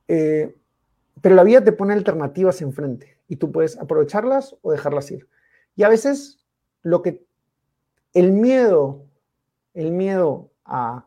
Eh, 0.09 0.57
pero 1.21 1.35
la 1.35 1.45
vida 1.45 1.63
te 1.63 1.73
pone 1.73 1.93
alternativas 1.93 2.63
enfrente 2.63 3.19
y 3.29 3.37
tú 3.37 3.53
puedes 3.53 3.77
aprovecharlas 3.77 4.57
o 4.63 4.73
dejarlas 4.73 5.11
ir. 5.11 5.29
Y 5.77 5.83
a 5.83 5.91
veces 5.91 6.39
lo 6.81 7.03
que 7.03 7.27
el 8.15 8.33
miedo, 8.33 9.05
el 9.75 9.93
miedo 9.93 10.51
a 10.65 11.07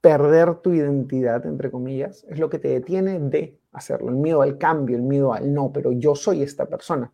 perder 0.00 0.56
tu 0.56 0.72
identidad, 0.72 1.44
entre 1.46 1.70
comillas, 1.70 2.24
es 2.28 2.38
lo 2.38 2.48
que 2.48 2.58
te 2.58 2.68
detiene 2.68 3.18
de 3.18 3.58
hacerlo. 3.72 4.08
El 4.08 4.16
miedo 4.16 4.42
al 4.42 4.58
cambio, 4.58 4.96
el 4.96 5.02
miedo 5.02 5.32
al 5.32 5.52
no, 5.52 5.72
pero 5.72 5.92
yo 5.92 6.14
soy 6.14 6.42
esta 6.42 6.66
persona. 6.66 7.12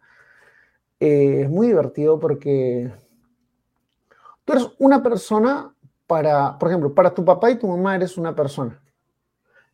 eh, 1.01 1.43
es 1.43 1.51
muy 1.51 1.69
divertido 1.69 2.19
porque 2.21 2.93
tú 4.45 4.53
eres 4.53 4.69
una 4.79 5.03
persona 5.03 5.75
para, 6.07 6.59
por 6.59 6.69
ejemplo, 6.69 6.95
para 6.95 7.15
tu 7.15 7.25
papá 7.25 7.51
y 7.51 7.59
tu 7.59 7.67
mamá 7.67 7.97
eres 7.97 8.19
una 8.19 8.35
persona. 8.35 8.81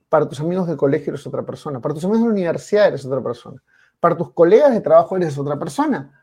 Para 0.09 0.28
tus 0.28 0.40
amigos 0.40 0.66
de 0.68 0.76
colegio 0.76 1.12
eres 1.12 1.26
otra 1.26 1.42
persona. 1.45 1.80
Para 1.80 1.95
tus 1.95 2.04
amigos 2.04 2.23
de 2.23 2.28
la 2.28 2.33
universidad 2.33 2.88
eres 2.88 3.04
otra 3.04 3.23
persona. 3.23 3.62
Para 4.00 4.16
tus 4.16 4.33
colegas 4.33 4.73
de 4.73 4.80
trabajo 4.80 5.16
eres 5.16 5.37
otra 5.37 5.59
persona. 5.59 6.17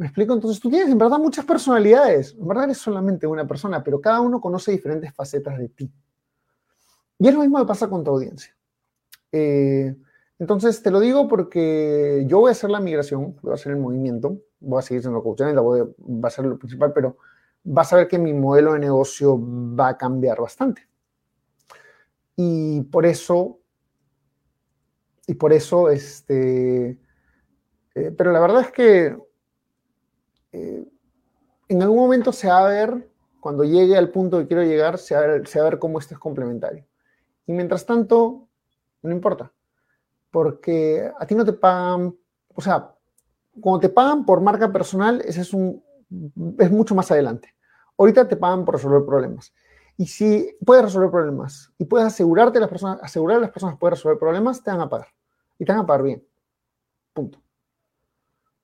¿Me 0.00 0.06
explico? 0.06 0.32
Entonces 0.32 0.58
tú 0.58 0.70
tienes 0.70 0.88
en 0.88 0.96
verdad 0.96 1.18
muchas 1.18 1.44
personalidades. 1.44 2.34
En 2.34 2.48
verdad 2.48 2.64
eres 2.64 2.78
solamente 2.78 3.26
una 3.26 3.46
persona, 3.46 3.84
pero 3.84 4.00
cada 4.00 4.22
uno 4.22 4.40
conoce 4.40 4.72
diferentes 4.72 5.12
facetas 5.12 5.58
de 5.58 5.68
ti. 5.68 5.92
Y 7.18 7.28
es 7.28 7.34
lo 7.34 7.40
mismo 7.40 7.58
que 7.58 7.66
pasa 7.66 7.86
con 7.86 8.02
tu 8.02 8.10
audiencia. 8.10 8.56
Eh, 9.30 9.94
entonces 10.38 10.82
te 10.82 10.90
lo 10.90 11.00
digo 11.00 11.28
porque 11.28 12.24
yo 12.26 12.40
voy 12.40 12.48
a 12.48 12.52
hacer 12.52 12.70
la 12.70 12.80
migración, 12.80 13.36
voy 13.42 13.52
a 13.52 13.56
hacer 13.56 13.72
el 13.72 13.78
movimiento, 13.78 14.38
voy 14.58 14.78
a 14.78 14.82
seguir 14.82 15.02
siendo 15.02 15.22
coach, 15.22 15.42
va 15.42 16.28
a 16.28 16.30
ser 16.30 16.46
lo 16.46 16.58
principal, 16.58 16.94
pero 16.94 17.18
vas 17.62 17.92
a 17.92 17.96
ver 17.96 18.08
que 18.08 18.18
mi 18.18 18.32
modelo 18.32 18.72
de 18.72 18.78
negocio 18.78 19.38
va 19.38 19.88
a 19.88 19.98
cambiar 19.98 20.40
bastante. 20.40 20.88
Y 22.36 22.80
por 22.84 23.04
eso, 23.04 23.58
y 25.26 25.34
por 25.34 25.52
eso, 25.52 25.90
este, 25.90 26.98
eh, 27.94 28.14
pero 28.16 28.32
la 28.32 28.40
verdad 28.40 28.62
es 28.62 28.72
que 28.72 29.29
eh, 30.52 30.84
en 31.68 31.82
algún 31.82 31.98
momento 31.98 32.32
se 32.32 32.48
va 32.48 32.66
a 32.66 32.68
ver, 32.68 33.08
cuando 33.40 33.64
llegue 33.64 33.96
al 33.96 34.10
punto 34.10 34.38
que 34.38 34.46
quiero 34.46 34.64
llegar, 34.64 34.98
se 34.98 35.14
va 35.14 35.22
a 35.22 35.26
ver, 35.26 35.46
se 35.46 35.60
cómo 35.78 35.98
esto 35.98 36.14
es 36.14 36.20
complementario. 36.20 36.84
Y 37.46 37.52
mientras 37.52 37.86
tanto, 37.86 38.48
no 39.02 39.12
importa, 39.12 39.52
porque 40.30 41.10
a 41.18 41.26
ti 41.26 41.34
no 41.34 41.44
te 41.44 41.52
pagan, 41.52 42.16
o 42.54 42.60
sea, 42.60 42.94
cuando 43.60 43.80
te 43.80 43.88
pagan 43.88 44.24
por 44.24 44.40
marca 44.40 44.72
personal, 44.72 45.20
ese 45.24 45.40
es 45.40 45.52
un, 45.52 45.82
es 46.58 46.70
mucho 46.70 46.94
más 46.94 47.10
adelante. 47.10 47.54
Ahorita 47.96 48.26
te 48.26 48.36
pagan 48.36 48.64
por 48.64 48.74
resolver 48.74 49.04
problemas. 49.04 49.52
Y 49.96 50.06
si 50.06 50.56
puedes 50.64 50.84
resolver 50.84 51.10
problemas 51.10 51.72
y 51.76 51.84
puedes 51.84 52.06
asegurarte 52.06 52.58
las 52.58 52.70
personas, 52.70 52.98
asegurar 53.02 53.38
a 53.38 53.40
las 53.40 53.50
personas 53.50 53.74
que 53.74 53.80
pueden 53.80 53.96
resolver 53.96 54.18
problemas, 54.18 54.62
te 54.62 54.70
van 54.70 54.80
a 54.80 54.88
pagar. 54.88 55.08
Y 55.58 55.64
te 55.64 55.72
van 55.72 55.82
a 55.82 55.86
pagar 55.86 56.02
bien. 56.02 56.26
Punto. 57.12 57.38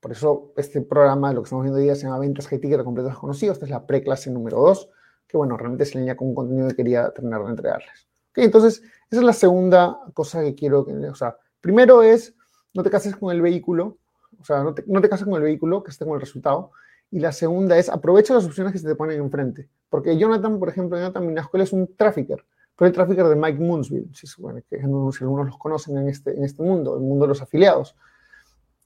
Por 0.07 0.13
eso 0.13 0.53
este 0.57 0.83
programa, 0.83 1.33
lo 1.33 1.43
que 1.43 1.47
estamos 1.47 1.65
viendo 1.65 1.79
hoy 1.79 1.83
día, 1.83 1.97
se 1.97 2.05
llama 2.05 2.21
Ventas 2.21 2.47
High 2.47 2.61
Ticket 2.61 2.85
Completos 2.85 3.11
Desconocidos. 3.11 3.55
Esta 3.55 3.67
es 3.67 3.73
la 3.73 3.89
preclase 3.89 4.31
número 4.31 4.59
2, 4.59 4.89
que 5.27 5.37
bueno, 5.37 5.57
realmente 5.57 5.85
se 5.85 5.99
línea 5.99 6.17
con 6.17 6.29
un 6.29 6.35
contenido 6.37 6.69
que 6.69 6.77
quería 6.77 7.11
terminar 7.11 7.43
de 7.43 7.51
entregarles. 7.51 8.07
entonces, 8.37 8.85
esa 9.11 9.21
es 9.21 9.27
la 9.27 9.33
segunda 9.33 9.99
cosa 10.15 10.43
que 10.43 10.55
quiero 10.55 10.87
o 11.11 11.15
sea, 11.17 11.37
primero 11.61 12.05
es, 12.05 12.37
no 12.73 12.85
te 12.85 12.91
cases 12.91 13.17
con 13.17 13.35
el 13.35 13.43
vehículo, 13.43 13.99
o 14.39 14.45
sea, 14.45 14.63
no 14.63 14.75
te, 14.75 14.85
no 14.87 15.01
te 15.01 15.09
cases 15.09 15.27
con 15.27 15.35
el 15.35 15.43
vehículo, 15.43 15.83
que 15.83 15.91
esté 15.91 16.05
con 16.05 16.15
el 16.15 16.21
resultado. 16.21 16.71
Y 17.11 17.19
la 17.19 17.33
segunda 17.33 17.77
es 17.77 17.89
aprovecha 17.89 18.33
las 18.33 18.45
opciones 18.45 18.73
que 18.73 18.79
se 18.79 18.87
te 18.87 18.95
ponen 18.95 19.21
enfrente. 19.21 19.69
Porque 19.91 20.17
Jonathan, 20.17 20.61
por 20.61 20.69
ejemplo, 20.69 20.97
Jonathan 20.97 21.27
Minasco, 21.27 21.59
es 21.59 21.73
un 21.73 21.97
trafficker. 21.97 22.45
Fue 22.77 22.87
el 22.87 22.93
trafficker 22.93 23.27
de 23.27 23.35
Mike 23.35 23.59
Moonsville, 23.59 24.09
si, 24.15 24.29
bueno, 24.41 24.61
que 24.71 24.77
algunos 24.81 25.47
los 25.47 25.59
conocen 25.59 25.99
en 25.99 26.09
este, 26.11 26.31
en 26.31 26.45
este 26.45 26.63
mundo, 26.63 26.95
el 26.95 27.03
mundo 27.03 27.25
de 27.25 27.31
los 27.31 27.43
afiliados. 27.43 27.97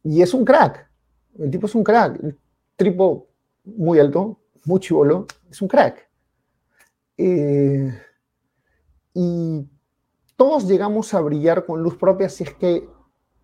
Y 0.02 0.22
es 0.22 0.32
un 0.32 0.46
crack. 0.46 0.89
El 1.38 1.50
tipo 1.50 1.66
es 1.66 1.74
un 1.74 1.84
crack. 1.84 2.22
El 2.22 2.36
tipo 2.76 3.28
muy 3.64 3.98
alto, 3.98 4.40
muy 4.64 4.80
chivolo, 4.80 5.26
es 5.50 5.60
un 5.62 5.68
crack. 5.68 6.08
Eh, 7.16 7.92
y 9.14 9.66
todos 10.36 10.66
llegamos 10.66 11.12
a 11.12 11.20
brillar 11.20 11.66
con 11.66 11.82
luz 11.82 11.96
propia 11.96 12.28
si 12.28 12.44
es 12.44 12.54
que, 12.54 12.88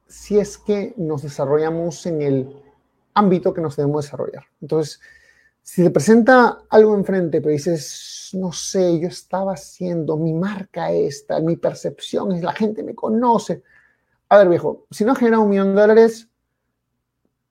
si 0.06 0.38
es 0.38 0.56
que 0.56 0.94
nos 0.96 1.22
desarrollamos 1.22 2.06
en 2.06 2.22
el 2.22 2.62
ámbito 3.14 3.52
que 3.52 3.60
nos 3.60 3.76
debemos 3.76 4.04
desarrollar. 4.04 4.44
Entonces, 4.60 5.00
si 5.62 5.82
te 5.82 5.90
presenta 5.90 6.62
algo 6.70 6.94
enfrente, 6.94 7.40
pero 7.40 7.50
dices, 7.50 8.30
no 8.34 8.52
sé, 8.52 9.00
yo 9.00 9.08
estaba 9.08 9.54
haciendo 9.54 10.16
mi 10.16 10.32
marca 10.32 10.92
esta, 10.92 11.40
mi 11.40 11.56
percepción 11.56 12.32
es 12.32 12.42
la 12.42 12.52
gente 12.52 12.82
me 12.82 12.94
conoce. 12.94 13.62
A 14.28 14.38
ver, 14.38 14.48
viejo, 14.48 14.86
si 14.90 15.04
no 15.04 15.12
has 15.12 15.20
un 15.20 15.48
millón 15.48 15.74
de 15.74 15.80
dólares, 15.80 16.28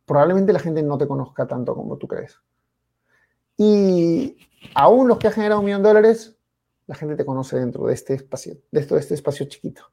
probablemente 0.05 0.53
la 0.53 0.59
gente 0.59 0.83
no 0.83 0.97
te 0.97 1.07
conozca 1.07 1.47
tanto 1.47 1.75
como 1.75 1.97
tú 1.97 2.07
crees. 2.07 2.39
Y 3.57 4.37
aún 4.73 5.07
los 5.07 5.17
que 5.17 5.27
han 5.27 5.33
generado 5.33 5.59
un 5.59 5.65
millón 5.65 5.83
de 5.83 5.89
dólares, 5.89 6.37
la 6.87 6.95
gente 6.95 7.15
te 7.15 7.25
conoce 7.25 7.57
dentro 7.57 7.87
de 7.87 7.93
este 7.93 8.13
espacio, 8.13 8.57
dentro 8.71 8.95
de 8.95 9.01
este 9.01 9.15
espacio 9.15 9.45
chiquito. 9.47 9.83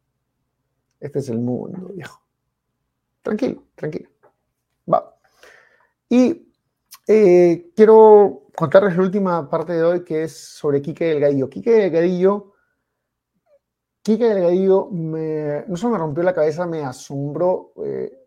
Este 1.00 1.20
es 1.20 1.28
el 1.28 1.38
mundo, 1.38 1.90
viejo. 1.94 2.20
Tranquilo, 3.22 3.64
tranquilo. 3.74 4.10
Va. 4.92 5.16
Y 6.08 6.52
eh, 7.06 7.72
quiero 7.74 8.48
contarles 8.54 8.96
la 8.96 9.02
última 9.02 9.48
parte 9.48 9.72
de 9.72 9.82
hoy 9.82 10.04
que 10.04 10.24
es 10.24 10.36
sobre 10.36 10.82
Quique 10.82 11.06
Delgadillo. 11.06 11.48
Quique 11.48 11.70
Delgadillo, 11.70 12.52
Quique 14.02 14.26
Delgadillo 14.26 14.90
me, 14.90 15.64
no 15.68 15.76
solo 15.76 15.92
me 15.92 15.98
rompió 15.98 16.22
la 16.22 16.34
cabeza, 16.34 16.66
me 16.66 16.82
asombró. 16.82 17.72
Eh, 17.84 18.21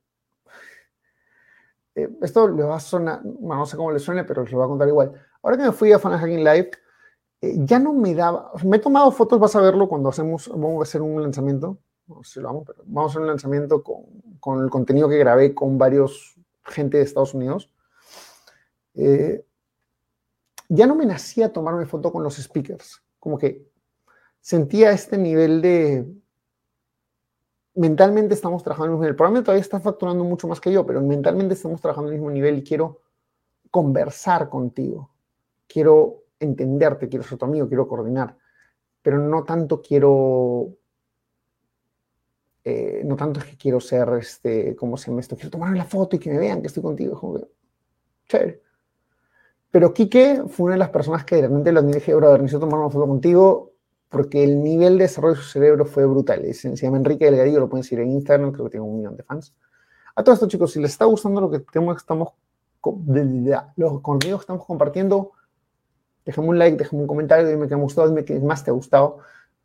eh, 1.96 2.10
esto 2.22 2.48
le 2.48 2.64
va 2.64 2.75
a 2.75 2.80
sonar, 2.80 3.24
no 3.25 3.66
sé 3.66 3.78
cómo 3.78 3.92
le 3.92 4.00
suene, 4.00 4.24
pero 4.24 4.44
les 4.44 4.52
lo 4.52 4.60
voy 4.60 4.66
a 4.66 4.70
contar 4.70 4.88
igual. 4.88 5.14
Ahora 5.42 5.58
que 5.58 5.64
me 5.64 5.72
fui 5.72 5.92
a 5.92 6.00
Fan 6.00 6.18
Hacking 6.18 6.44
Live, 6.44 6.72
ya 7.42 7.80
no 7.80 7.94
me 7.94 8.14
daba, 8.14 8.52
me 8.64 8.78
he 8.78 8.80
tomado 8.80 9.12
fotos, 9.12 9.40
vas 9.40 9.56
a 9.56 9.62
verlo 9.62 9.88
cuando 9.88 10.10
hacemos, 10.10 10.50
vamos 10.50 10.80
a 10.80 10.84
hacer 10.84 11.02
un 11.02 11.22
lanzamiento, 11.22 11.78
no 12.08 12.24
sé 12.24 12.34
si 12.34 12.40
lo 12.40 12.48
vamos, 12.48 12.64
pero 12.66 12.84
vamos 12.86 13.10
a 13.10 13.12
hacer 13.12 13.22
un 13.22 13.28
lanzamiento 13.28 13.84
con, 13.84 14.06
con 14.40 14.64
el 14.64 14.70
contenido 14.70 15.10
que 15.10 15.18
grabé 15.18 15.54
con 15.54 15.78
varios 15.78 16.36
gente 16.64 16.98
de 16.98 17.04
Estados 17.04 17.34
Unidos. 17.34 17.70
Eh, 18.96 19.46
ya 20.70 20.88
no 20.88 20.96
me 20.96 21.06
nacía 21.06 21.54
tomarme 21.54 21.86
foto 21.86 22.12
con 22.12 22.24
los 22.24 22.36
speakers, 22.36 23.04
como 23.20 23.38
que 23.38 23.68
sentía 24.42 24.92
este 24.92 25.18
nivel 25.18 25.62
de... 25.62 26.06
Mentalmente 27.75 28.34
estamos 28.34 28.63
trabajando 28.63 28.86
en 28.86 28.91
el 28.91 28.94
mismo 28.94 29.03
nivel. 29.03 29.15
Probablemente 29.15 29.46
todavía 29.46 29.62
está 29.62 29.79
facturando 29.79 30.24
mucho 30.24 30.48
más 30.48 30.62
que 30.62 30.72
yo, 30.72 30.86
pero 30.86 31.01
mentalmente 31.01 31.53
estamos 31.53 31.82
trabajando 31.82 32.10
en 32.10 32.15
el 32.15 32.22
mismo 32.22 32.32
nivel 32.32 32.58
y 32.58 32.63
quiero 32.63 33.01
conversar 33.70 34.50
contigo. 34.50 35.12
Quiero 35.67 36.24
entenderte, 36.39 37.10
quiero 37.10 37.24
ser 37.24 37.38
tu 37.38 37.46
amigo, 37.46 37.67
quiero 37.67 37.88
coordinar, 37.88 38.38
pero 39.01 39.20
no 39.20 39.44
tanto 39.44 39.82
quiero 39.82 40.77
eh, 42.67 43.03
no 43.05 43.15
tanto 43.15 43.39
es 43.39 43.46
que 43.46 43.58
quiero 43.58 43.79
ser, 43.79 44.10
este, 44.20 44.75
¿cómo 44.75 44.98
se 44.98 45.12
llama 45.12 45.22
esto? 45.22 45.36
Quiero 45.36 45.51
tomarme 45.51 45.77
la 45.77 45.86
foto 45.86 46.15
y 46.15 46.20
que 46.20 46.32
me 46.32 46.39
vean 46.39 46.62
que 46.62 46.67
estoy 46.67 46.82
contigo. 46.82 47.48
Chévere. 48.27 48.60
Pero 49.70 49.94
Quique 49.94 50.41
fue 50.48 50.65
una 50.65 50.74
de 50.74 50.79
las 50.79 50.89
personas 50.89 51.24
que 51.25 51.38
realmente 51.38 51.72
lo 51.72 51.84
dije, 51.84 52.15
brother, 52.15 52.41
necesito 52.41 52.62
tomar 52.65 52.79
una 52.79 52.89
foto 52.89 53.08
contigo 53.08 53.75
porque 54.10 54.44
el 54.44 54.62
nivel 54.64 54.98
de 54.98 55.06
desarrollo 55.06 55.36
de 55.36 55.42
su 55.42 55.50
cerebro 55.50 55.86
fue 55.86 56.06
brutal. 56.06 56.42
Se, 56.54 56.76
llama 56.76 56.98
Enrique 56.98 57.26
Delgadillo, 57.26 57.60
lo 57.60 57.70
pueden 57.70 57.84
seguir 57.84 58.04
en 58.04 58.12
Instagram, 58.12 58.52
creo 58.52 58.66
que 58.66 58.72
tiene 58.72 58.86
un 58.86 58.98
millón 58.98 59.18
de 59.18 59.24
fans. 59.24 59.54
A 60.16 60.24
todos 60.24 60.38
estos 60.38 60.50
chicos, 60.50 60.72
si 60.72 60.80
les 60.80 60.92
está 60.92 61.06
gustando 61.06 61.42
lo 61.42 61.50
que 61.50 61.60
tenemos, 61.60 61.98
estamos, 61.98 62.30
los 63.76 64.02
contenidos 64.02 64.42
que 64.42 64.44
estamos 64.44 64.66
compartiendo, 64.66 65.32
déjame 66.26 66.48
un 66.48 66.60
like, 66.60 66.78
déjame 66.78 67.02
un 67.02 67.08
comentario, 67.08 67.48
dime 67.48 67.68
que 67.68 67.76
me 67.76 67.82
gustado, 67.82 68.08
dime 68.08 68.24
qué 68.24 68.40
más 68.40 68.64
te 68.64 68.72
ha 68.72 68.74
gustado, 68.74 69.20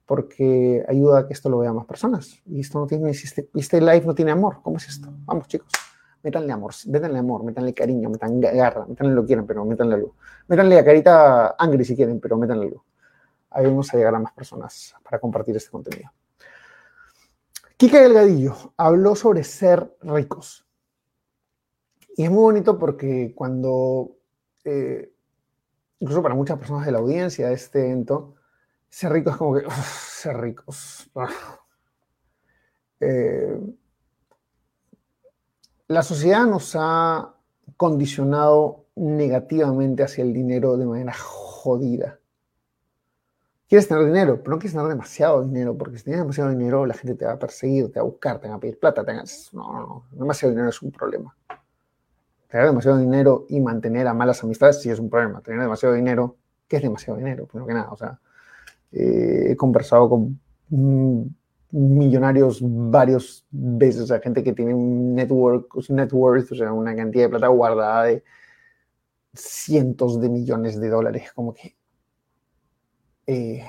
porque 0.07 0.85
ayuda 0.89 1.21
a 1.21 1.27
que 1.27 1.35
esto 1.35 1.49
lo 1.49 1.59
vean 1.59 1.77
más 1.77 1.87
personas. 1.87 2.43
Y 2.47 2.61
esto 2.61 2.81
no 2.81 2.87
tiene, 2.87 3.11
este, 3.11 3.49
este 3.55 3.81
live 3.81 4.03
no 4.05 4.15
tiene 4.15 4.33
amor. 4.33 4.59
¿Cómo 4.63 4.79
es 4.79 4.89
esto? 4.89 5.09
Vamos, 5.25 5.47
chicos 5.47 5.71
métanle 6.23 6.53
amor, 6.53 6.73
métanle 6.87 7.19
amor, 7.19 7.45
métanle 7.45 7.73
cariño, 7.75 8.11
métanle 8.11 8.53
garra, 8.53 8.87
métanle 8.87 9.15
lo 9.15 9.23
que 9.23 9.29
quieran, 9.29 9.47
pero 9.47 9.65
métanle 9.65 9.95
algo. 9.95 10.15
Métanle 10.49 10.79
a 10.79 10.85
carita 10.85 11.55
angry 11.59 11.85
si 11.85 11.97
quieren, 11.97 12.21
pero 12.21 12.37
métanle 12.37 12.67
algo. 12.67 12.85
Vamos 13.51 13.93
a 13.93 13.97
llegar 13.97 14.15
a 14.15 14.21
más 14.21 14.33
personas 14.33 14.95
para 15.03 15.19
compartir 15.19 15.57
este 15.57 15.71
contenido. 15.71 16.11
Kika 17.77 18.01
Delgadillo 18.01 18.75
habló 18.77 19.17
sobre 19.17 19.43
ser 19.43 19.97
ricos. 20.03 20.67
Y 22.17 22.25
es 22.25 22.31
muy 22.31 22.43
bonito 22.43 22.79
porque 22.79 23.33
cuando, 23.35 24.19
eh, 24.65 25.13
incluso 25.99 26.23
para 26.23 26.35
muchas 26.35 26.59
personas 26.59 26.85
de 26.85 26.93
la 26.93 26.99
audiencia 26.99 27.49
de 27.49 27.55
este 27.55 27.87
evento, 27.87 28.35
ser 28.89 29.13
rico 29.13 29.31
es 29.31 29.37
como 29.37 29.55
que, 29.55 29.65
ser 29.71 30.37
ricos. 30.37 31.11
Eh, 33.01 33.59
la 35.89 36.03
sociedad 36.03 36.45
nos 36.45 36.77
ha 36.79 37.35
condicionado 37.77 38.85
negativamente 38.95 40.03
hacia 40.03 40.23
el 40.23 40.35
dinero 40.35 40.77
de 40.77 40.85
manera 40.85 41.15
jodida. 41.15 42.20
Quieres 43.71 43.87
tener 43.87 44.05
dinero, 44.05 44.43
pero 44.43 44.57
no 44.57 44.59
quieres 44.59 44.73
tener 44.73 44.89
demasiado 44.89 45.45
dinero, 45.45 45.79
porque 45.79 45.97
si 45.97 46.03
tienes 46.03 46.23
demasiado 46.23 46.51
dinero, 46.51 46.85
la 46.87 46.95
gente 46.95 47.15
te 47.15 47.25
va 47.25 47.35
a 47.35 47.39
perseguir, 47.39 47.93
te 47.93 48.01
va 48.01 48.03
a 48.05 48.09
buscar, 48.09 48.41
te 48.41 48.49
va 48.49 48.57
a 48.57 48.59
pedir 48.59 48.81
plata. 48.81 49.05
Te 49.05 49.13
No, 49.15 49.23
no, 49.53 49.81
no. 49.87 50.05
Demasiado 50.11 50.51
dinero 50.51 50.71
es 50.71 50.83
un 50.83 50.91
problema. 50.91 51.37
Tener 52.49 52.67
demasiado 52.67 52.99
dinero 52.99 53.47
y 53.49 53.61
mantener 53.61 54.09
a 54.09 54.13
malas 54.13 54.43
amistades 54.43 54.83
sí 54.83 54.91
es 54.91 54.99
un 54.99 55.09
problema. 55.09 55.41
Tener 55.41 55.61
demasiado 55.61 55.95
dinero, 55.95 56.35
¿qué 56.67 56.79
es 56.79 56.83
demasiado 56.83 57.17
dinero? 57.19 57.47
Primero 57.47 57.69
que 57.69 57.75
nada, 57.75 57.93
o 57.93 57.97
sea, 57.97 58.19
eh, 58.91 59.53
he 59.53 59.57
conversado 59.57 60.11
con 60.11 60.41
mm, 60.71 61.23
millonarios 61.71 62.59
varios 62.61 63.47
veces, 63.53 64.03
o 64.03 64.07
sea, 64.09 64.19
gente 64.19 64.43
que 64.43 64.53
tiene 64.53 64.75
un 64.75 65.15
network, 65.15 65.77
un 65.77 66.01
o 66.01 66.55
sea, 66.57 66.73
una 66.73 66.97
cantidad 66.97 67.27
de 67.27 67.29
plata 67.29 67.47
guardada 67.47 68.03
de 68.07 68.25
cientos 69.33 70.21
de 70.21 70.29
millones 70.29 70.81
de 70.81 70.89
dólares, 70.89 71.31
como 71.33 71.55
que... 71.55 71.77
Eh, 73.27 73.65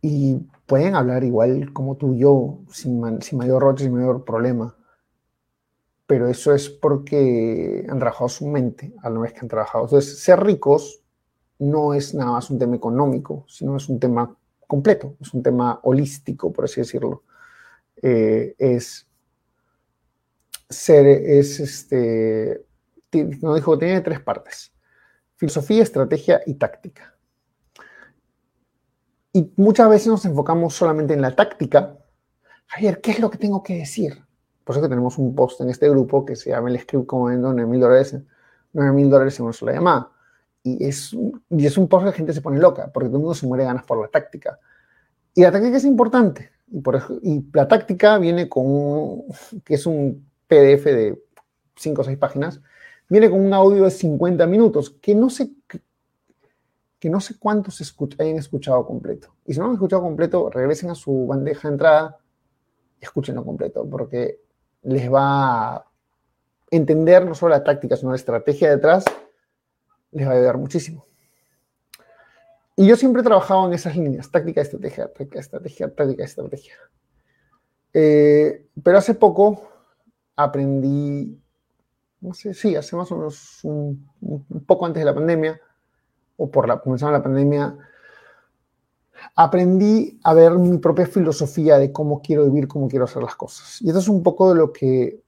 y 0.00 0.36
pueden 0.66 0.96
hablar 0.96 1.22
igual 1.24 1.72
como 1.72 1.96
tú 1.96 2.14
y 2.14 2.18
yo, 2.18 2.58
sin, 2.70 3.00
mayor 3.00 3.62
roche, 3.62 3.84
sin 3.84 3.94
mayor 3.94 4.24
problema. 4.24 4.76
Pero 6.06 6.28
eso 6.28 6.52
es 6.52 6.68
porque 6.68 7.86
han 7.88 7.98
trabajado 7.98 8.28
su 8.28 8.46
mente 8.46 8.92
a 9.02 9.10
la 9.10 9.20
vez 9.20 9.32
que 9.32 9.40
han 9.40 9.48
trabajado. 9.48 9.84
Entonces, 9.84 10.18
ser 10.18 10.42
ricos 10.42 11.02
no 11.58 11.94
es 11.94 12.14
nada 12.14 12.32
más 12.32 12.50
un 12.50 12.58
tema 12.58 12.76
económico, 12.76 13.44
sino 13.48 13.76
es 13.76 13.88
un 13.88 14.00
tema 14.00 14.36
completo, 14.66 15.16
es 15.20 15.32
un 15.32 15.42
tema 15.42 15.78
holístico, 15.84 16.52
por 16.52 16.64
así 16.64 16.80
decirlo. 16.80 17.22
Eh, 18.02 18.54
es 18.58 19.06
ser, 20.68 21.06
es 21.06 21.60
este, 21.60 22.64
no 23.40 23.54
dijo, 23.54 23.78
tiene 23.78 24.00
tres 24.00 24.20
partes, 24.20 24.72
filosofía, 25.42 25.82
estrategia 25.82 26.40
y 26.46 26.54
táctica. 26.54 27.16
Y 29.32 29.52
muchas 29.56 29.90
veces 29.90 30.06
nos 30.06 30.24
enfocamos 30.24 30.72
solamente 30.72 31.14
en 31.14 31.20
la 31.20 31.34
táctica. 31.34 31.98
Javier, 32.68 33.00
¿qué 33.00 33.10
es 33.10 33.18
lo 33.18 33.28
que 33.28 33.38
tengo 33.38 33.60
que 33.60 33.78
decir? 33.78 34.24
Por 34.62 34.76
eso 34.76 34.82
que 34.82 34.88
tenemos 34.88 35.18
un 35.18 35.34
post 35.34 35.60
en 35.62 35.70
este 35.70 35.90
grupo 35.90 36.24
que 36.24 36.36
se 36.36 36.50
llama 36.50 36.70
el 36.70 36.78
script 36.78 37.06
como 37.06 37.24
vendo 37.24 37.52
9 37.52 37.68
mil 37.68 37.80
dólares, 37.80 38.16
9 38.72 38.92
mil 38.92 39.10
dólares 39.10 39.36
en 39.40 39.46
una 39.46 39.52
sola 39.52 39.72
llamada. 39.72 40.12
Y 40.62 40.86
es, 40.86 41.12
y 41.12 41.66
es 41.66 41.76
un 41.76 41.88
post 41.88 42.04
que 42.04 42.10
la 42.10 42.16
gente 42.16 42.32
se 42.32 42.40
pone 42.40 42.60
loca, 42.60 42.92
porque 42.92 43.08
todo 43.08 43.16
el 43.16 43.22
mundo 43.22 43.34
se 43.34 43.44
muere 43.48 43.64
de 43.64 43.66
ganas 43.66 43.84
por 43.84 44.00
la 44.00 44.06
táctica. 44.06 44.60
Y 45.34 45.42
la 45.42 45.50
táctica 45.50 45.76
es 45.76 45.84
importante. 45.84 46.52
Y, 46.70 46.80
por, 46.82 47.02
y 47.20 47.44
la 47.52 47.66
táctica 47.66 48.16
viene 48.18 48.48
con, 48.48 49.22
que 49.64 49.74
es 49.74 49.86
un 49.86 50.24
PDF 50.46 50.84
de 50.84 51.20
5 51.74 52.00
o 52.00 52.04
6 52.04 52.16
páginas, 52.16 52.60
viene 53.12 53.28
con 53.28 53.44
un 53.44 53.52
audio 53.52 53.84
de 53.84 53.90
50 53.90 54.46
minutos, 54.46 54.88
que 54.88 55.14
no 55.14 55.28
sé, 55.28 55.50
que 56.98 57.10
no 57.10 57.20
sé 57.20 57.38
cuántos 57.38 57.94
hayan 58.18 58.38
escuchado 58.38 58.86
completo. 58.86 59.34
Y 59.44 59.52
si 59.52 59.60
no 59.60 59.66
han 59.66 59.74
escuchado 59.74 60.00
completo, 60.00 60.48
regresen 60.48 60.88
a 60.88 60.94
su 60.94 61.26
bandeja 61.26 61.68
de 61.68 61.74
entrada 61.74 62.18
y 62.98 63.04
escúchenlo 63.04 63.44
completo, 63.44 63.86
porque 63.86 64.40
les 64.84 65.12
va 65.12 65.74
a 65.74 65.84
entender 66.70 67.26
no 67.26 67.34
solo 67.34 67.50
la 67.50 67.62
táctica, 67.62 67.96
sino 67.96 68.12
la 68.12 68.16
estrategia 68.16 68.70
detrás, 68.70 69.04
les 70.12 70.26
va 70.26 70.30
a 70.32 70.36
ayudar 70.36 70.56
muchísimo. 70.56 71.04
Y 72.76 72.86
yo 72.86 72.96
siempre 72.96 73.20
he 73.20 73.24
trabajado 73.24 73.66
en 73.66 73.74
esas 73.74 73.94
líneas, 73.94 74.30
táctica, 74.30 74.62
estrategia, 74.62 75.12
táctica, 75.12 75.38
estrategia, 75.38 75.94
táctica, 75.94 76.24
estrategia. 76.24 76.74
Eh, 77.92 78.68
pero 78.82 78.96
hace 78.96 79.12
poco 79.12 79.68
aprendí, 80.34 81.41
no 82.22 82.32
sé, 82.34 82.54
sí, 82.54 82.76
hace 82.76 82.96
más 82.96 83.10
o 83.10 83.16
menos 83.16 83.60
un, 83.64 84.08
poco 84.64 84.86
antes 84.86 85.00
de 85.00 85.04
la 85.04 85.14
pandemia, 85.14 85.60
o 86.36 86.50
por 86.50 86.68
la, 86.68 86.80
comenzando 86.80 87.12
la 87.12 87.22
pandemia, 87.22 87.76
aprendí 89.34 90.20
a 90.22 90.32
ver 90.32 90.52
mi 90.52 90.78
propia 90.78 91.06
filosofía 91.06 91.78
de 91.78 91.92
cómo 91.92 92.22
quiero 92.22 92.44
vivir, 92.44 92.68
cómo 92.68 92.88
quiero 92.88 93.04
hacer 93.04 93.22
las 93.22 93.34
cosas. 93.34 93.82
Y 93.82 93.90
eso 93.90 93.98
es 93.98 94.08
un 94.08 94.22
poco 94.22 94.50
de 94.50 94.54
lo 94.54 94.72
que, 94.72 95.20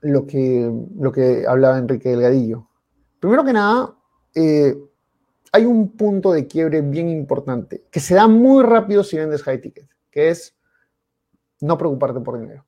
lo 0.00 0.26
que, 0.26 0.70
lo 0.98 1.12
que 1.12 1.46
hablaba 1.46 1.78
Enrique 1.78 2.10
Delgadillo. 2.10 2.68
Primero 3.20 3.44
que 3.44 3.52
nada, 3.52 3.94
eh, 4.34 4.76
hay 5.52 5.64
un 5.64 5.92
punto 5.92 6.32
de 6.32 6.48
quiebre 6.48 6.82
bien 6.82 7.08
importante 7.08 7.84
que 7.90 8.00
se 8.00 8.16
da 8.16 8.26
muy 8.26 8.64
rápido 8.64 9.04
si 9.04 9.16
vendes 9.16 9.44
high 9.44 9.60
ticket, 9.60 9.88
que 10.10 10.30
es 10.30 10.56
no 11.60 11.78
preocuparte 11.78 12.20
por 12.20 12.38
dinero. 12.38 12.66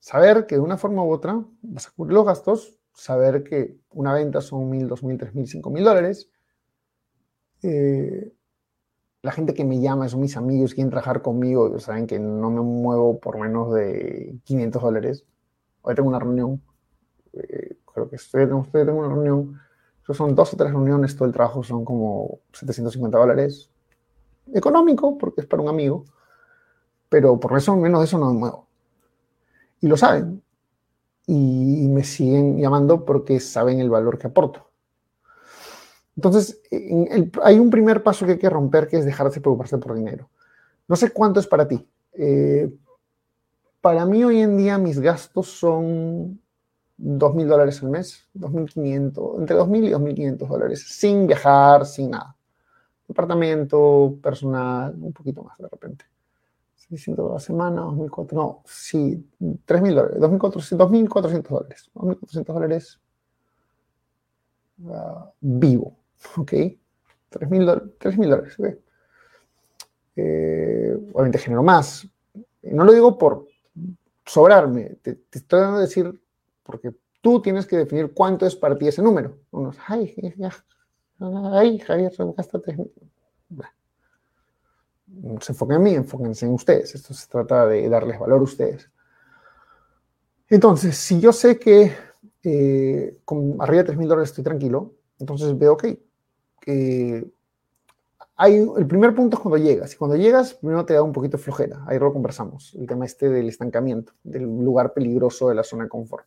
Saber 0.00 0.46
que 0.46 0.54
de 0.54 0.62
una 0.62 0.78
forma 0.78 1.04
u 1.04 1.12
otra 1.12 1.44
vas 1.60 1.86
a 1.86 1.90
cubrir 1.90 2.14
los 2.14 2.24
gastos, 2.24 2.78
saber 2.94 3.44
que 3.44 3.78
una 3.90 4.14
venta 4.14 4.40
son 4.40 4.70
mil, 4.70 4.88
dos 4.88 5.04
mil, 5.04 5.18
tres 5.18 5.34
mil, 5.34 5.46
cinco 5.46 5.68
mil 5.70 5.84
dólares. 5.84 6.30
Eh, 7.62 8.32
la 9.20 9.32
gente 9.32 9.52
que 9.52 9.64
me 9.64 9.78
llama 9.78 10.08
son 10.08 10.20
mis 10.20 10.38
amigos, 10.38 10.72
quieren 10.72 10.88
trabajar 10.88 11.20
conmigo, 11.20 11.78
saben 11.78 12.06
que 12.06 12.18
no 12.18 12.50
me 12.50 12.62
muevo 12.62 13.20
por 13.20 13.38
menos 13.38 13.74
de 13.74 14.38
500 14.44 14.82
dólares. 14.82 15.26
Hoy 15.82 15.94
tengo 15.94 16.08
una 16.08 16.18
reunión, 16.18 16.62
eh, 17.34 17.76
creo 17.92 18.08
que 18.08 18.16
estoy, 18.16 18.46
tengo 18.46 18.98
una 18.98 19.08
reunión, 19.08 19.60
son 20.08 20.34
dos 20.34 20.54
o 20.54 20.56
tres 20.56 20.72
reuniones, 20.72 21.14
todo 21.14 21.28
el 21.28 21.34
trabajo 21.34 21.62
son 21.62 21.84
como 21.84 22.40
750 22.54 23.18
dólares. 23.18 23.70
Económico, 24.54 25.18
porque 25.18 25.42
es 25.42 25.46
para 25.46 25.62
un 25.62 25.68
amigo, 25.68 26.06
pero 27.10 27.38
por 27.38 27.56
eso 27.58 27.76
menos 27.76 28.00
de 28.00 28.06
eso 28.06 28.18
no 28.18 28.32
me 28.32 28.38
muevo 28.38 28.69
y 29.80 29.88
lo 29.88 29.96
saben. 29.96 30.42
Y, 31.26 31.88
me 31.88 32.04
siguen 32.04 32.58
llamando 32.58 33.04
porque 33.04 33.40
saben 33.40 33.80
el 33.80 33.90
valor 33.90 34.18
que 34.18 34.26
aporto. 34.26 34.70
Entonces, 36.16 36.60
hay 37.42 37.58
un 37.58 37.70
primer 37.70 38.02
paso 38.02 38.26
que 38.26 38.32
hay 38.32 38.38
que 38.38 38.50
romper, 38.50 38.88
que 38.88 38.98
es 38.98 39.04
dejar 39.04 39.30
de 39.30 39.40
preocuparse 39.40 39.78
por 39.78 39.94
dinero. 39.94 40.28
No 40.88 40.96
sé 40.96 41.10
cuánto 41.10 41.40
es 41.40 41.46
para 41.46 41.68
ti. 41.68 41.88
Eh, 42.12 42.70
para 43.80 44.04
mí 44.04 44.24
hoy 44.24 44.40
en 44.40 44.56
día 44.56 44.76
mis 44.76 44.98
gastos 44.98 45.46
son 45.48 46.40
2.000 46.98 47.46
dólares 47.46 47.82
al 47.82 47.90
mes, 47.90 48.28
2.500, 48.34 49.40
entre 49.40 49.56
2.000 49.56 49.84
y 49.84 49.90
2.500 49.92 50.48
dólares, 50.48 50.84
sin 50.88 51.26
viajar, 51.26 51.86
sin 51.86 52.10
nada. 52.10 52.36
Departamento, 53.08 54.18
personal, 54.22 54.94
un 55.00 55.12
poquito 55.12 55.42
más 55.42 55.56
de 55.58 55.68
repente. 55.68 56.04
600 56.90 57.30
a 57.30 57.34
la 57.34 57.40
semana, 57.40 57.82
2.400, 57.82 58.32
no, 58.32 58.62
sí, 58.66 59.24
3.000 59.40 59.94
dólares, 59.94 60.18
2.400 60.18 61.48
dólares, 61.48 61.90
2.400 61.94 62.44
dólares 62.44 63.00
uh, 64.82 65.30
vivo, 65.40 65.96
¿ok? 66.36 66.52
3.000 67.30 68.28
dólares, 68.28 68.58
¿ok? 68.58 68.66
Eh, 70.16 70.98
obviamente 71.12 71.38
genero 71.38 71.62
más. 71.62 72.06
No 72.62 72.84
lo 72.84 72.92
digo 72.92 73.16
por 73.16 73.46
sobrarme, 74.26 74.96
te, 75.02 75.20
estoy 75.32 75.60
dando 75.60 75.78
a 75.78 75.82
decir 75.82 76.20
porque 76.64 76.92
tú 77.20 77.40
tienes 77.40 77.66
que 77.66 77.76
definir 77.76 78.12
cuánto 78.12 78.46
es 78.46 78.56
para 78.56 78.76
ti 78.76 78.88
ese 78.88 79.02
número. 79.02 79.38
Unos, 79.52 79.76
ay, 79.86 80.14
ay, 81.20 81.78
Javier, 81.78 82.12
gasta 82.36 82.58
3.000 82.58 82.90
se 85.40 85.52
enfoquen 85.52 85.76
en 85.76 85.82
mí, 85.82 85.94
enfóquense 85.94 86.46
en 86.46 86.52
ustedes. 86.52 86.94
Esto 86.94 87.14
se 87.14 87.28
trata 87.28 87.66
de 87.66 87.88
darles 87.88 88.18
valor 88.18 88.40
a 88.40 88.44
ustedes. 88.44 88.90
Entonces, 90.48 90.96
si 90.96 91.20
yo 91.20 91.32
sé 91.32 91.58
que 91.58 91.92
eh, 92.42 93.18
con 93.24 93.56
arriba 93.60 93.82
de 93.82 93.92
$3,000 93.94 94.06
dólares 94.06 94.30
estoy 94.30 94.44
tranquilo, 94.44 94.94
entonces 95.18 95.56
veo, 95.56 95.74
ok, 95.74 95.84
hay, 98.36 98.56
el 98.56 98.86
primer 98.86 99.14
punto 99.14 99.36
es 99.36 99.42
cuando 99.42 99.58
llegas. 99.58 99.92
Y 99.92 99.96
cuando 99.96 100.16
llegas, 100.16 100.54
primero 100.54 100.84
te 100.86 100.94
da 100.94 101.02
un 101.02 101.12
poquito 101.12 101.36
flojera. 101.36 101.84
Ahí 101.86 101.98
lo 101.98 102.12
conversamos. 102.12 102.74
El 102.74 102.86
tema 102.86 103.04
este 103.04 103.28
del 103.28 103.48
estancamiento, 103.48 104.12
del 104.22 104.44
lugar 104.44 104.94
peligroso 104.94 105.48
de 105.48 105.54
la 105.54 105.62
zona 105.62 105.84
de 105.84 105.90
confort. 105.90 106.26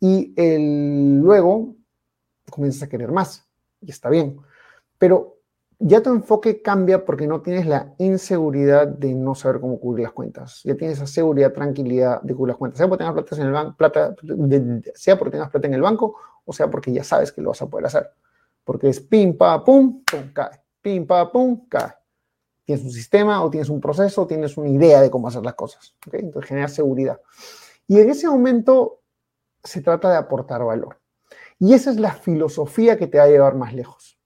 Y 0.00 0.32
el, 0.36 1.20
luego 1.20 1.76
comienzas 2.50 2.82
a 2.82 2.88
querer 2.88 3.12
más. 3.12 3.48
Y 3.80 3.90
está 3.90 4.10
bien. 4.10 4.38
Pero 4.98 5.39
ya 5.82 6.02
tu 6.02 6.10
enfoque 6.10 6.60
cambia 6.60 7.06
porque 7.06 7.26
no 7.26 7.40
tienes 7.40 7.66
la 7.66 7.94
inseguridad 7.96 8.86
de 8.86 9.14
no 9.14 9.34
saber 9.34 9.60
cómo 9.60 9.80
cubrir 9.80 10.04
las 10.04 10.12
cuentas. 10.12 10.60
Ya 10.62 10.76
tienes 10.76 10.98
esa 10.98 11.06
seguridad, 11.06 11.54
tranquilidad 11.54 12.20
de 12.20 12.34
cubrir 12.34 12.50
las 12.50 12.58
cuentas. 12.58 12.78
Sea 12.78 12.86
porque 12.88 13.04
tengas 13.04 13.14
plata 13.14 13.36
en 13.36 13.46
el 13.46 13.52
banco, 13.52 13.76
plata, 13.76 14.14
sea 14.94 15.18
porque 15.18 15.32
tengas 15.32 15.50
plata 15.50 15.66
en 15.66 15.74
el 15.74 15.80
banco 15.80 16.16
o 16.44 16.52
sea 16.52 16.70
porque 16.70 16.92
ya 16.92 17.02
sabes 17.02 17.32
que 17.32 17.40
lo 17.40 17.48
vas 17.50 17.62
a 17.62 17.66
poder 17.66 17.86
hacer. 17.86 18.10
Porque 18.62 18.90
es 18.90 19.00
pim, 19.00 19.36
pa, 19.38 19.64
pum, 19.64 20.04
pum, 20.04 20.32
cae. 20.34 20.60
Pim, 20.82 21.06
pa, 21.06 21.32
pum, 21.32 21.66
cae. 21.66 21.94
Tienes 22.64 22.84
un 22.84 22.90
sistema 22.92 23.42
o 23.42 23.50
tienes 23.50 23.70
un 23.70 23.80
proceso, 23.80 24.22
o 24.22 24.26
tienes 24.26 24.56
una 24.58 24.68
idea 24.68 25.00
de 25.00 25.10
cómo 25.10 25.28
hacer 25.28 25.42
las 25.42 25.54
cosas. 25.54 25.96
Entonces 26.12 26.48
genera 26.48 26.68
seguridad. 26.68 27.20
Y 27.88 27.98
en 27.98 28.10
ese 28.10 28.28
momento 28.28 29.00
se 29.64 29.80
trata 29.80 30.10
de 30.10 30.18
aportar 30.18 30.62
valor. 30.62 31.00
Y 31.58 31.72
esa 31.72 31.90
es 31.90 31.98
la 31.98 32.12
filosofía 32.12 32.98
que 32.98 33.06
te 33.06 33.18
va 33.18 33.24
a 33.24 33.28
llevar 33.28 33.54
más 33.54 33.74
lejos. 33.74 34.19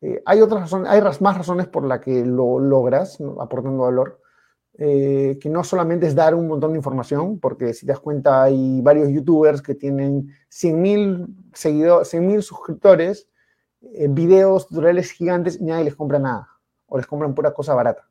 Eh, 0.00 0.22
hay 0.24 0.40
otras 0.40 0.62
razones, 0.62 0.90
hay 0.90 1.00
más 1.20 1.36
razones 1.36 1.66
por 1.66 1.84
las 1.84 2.00
que 2.00 2.24
lo 2.24 2.58
logras 2.58 3.18
aportando 3.40 3.84
valor, 3.84 4.20
eh, 4.78 5.38
que 5.40 5.48
no 5.48 5.64
solamente 5.64 6.06
es 6.06 6.14
dar 6.14 6.34
un 6.34 6.46
montón 6.46 6.72
de 6.72 6.78
información, 6.78 7.40
porque 7.40 7.74
si 7.74 7.84
te 7.84 7.92
das 7.92 8.00
cuenta 8.00 8.44
hay 8.44 8.80
varios 8.80 9.08
youtubers 9.08 9.60
que 9.60 9.74
tienen 9.74 10.28
100.000 10.50 11.26
seguidores, 11.52 12.08
100.000 12.12 12.42
suscriptores, 12.42 13.28
eh, 13.80 14.06
videos 14.08 14.68
tutoriales 14.68 15.10
gigantes 15.10 15.60
y 15.60 15.64
nadie 15.64 15.84
les 15.84 15.96
compra 15.96 16.20
nada, 16.20 16.48
o 16.86 16.96
les 16.96 17.06
compran 17.06 17.34
pura 17.34 17.52
cosa 17.52 17.74
barata, 17.74 18.08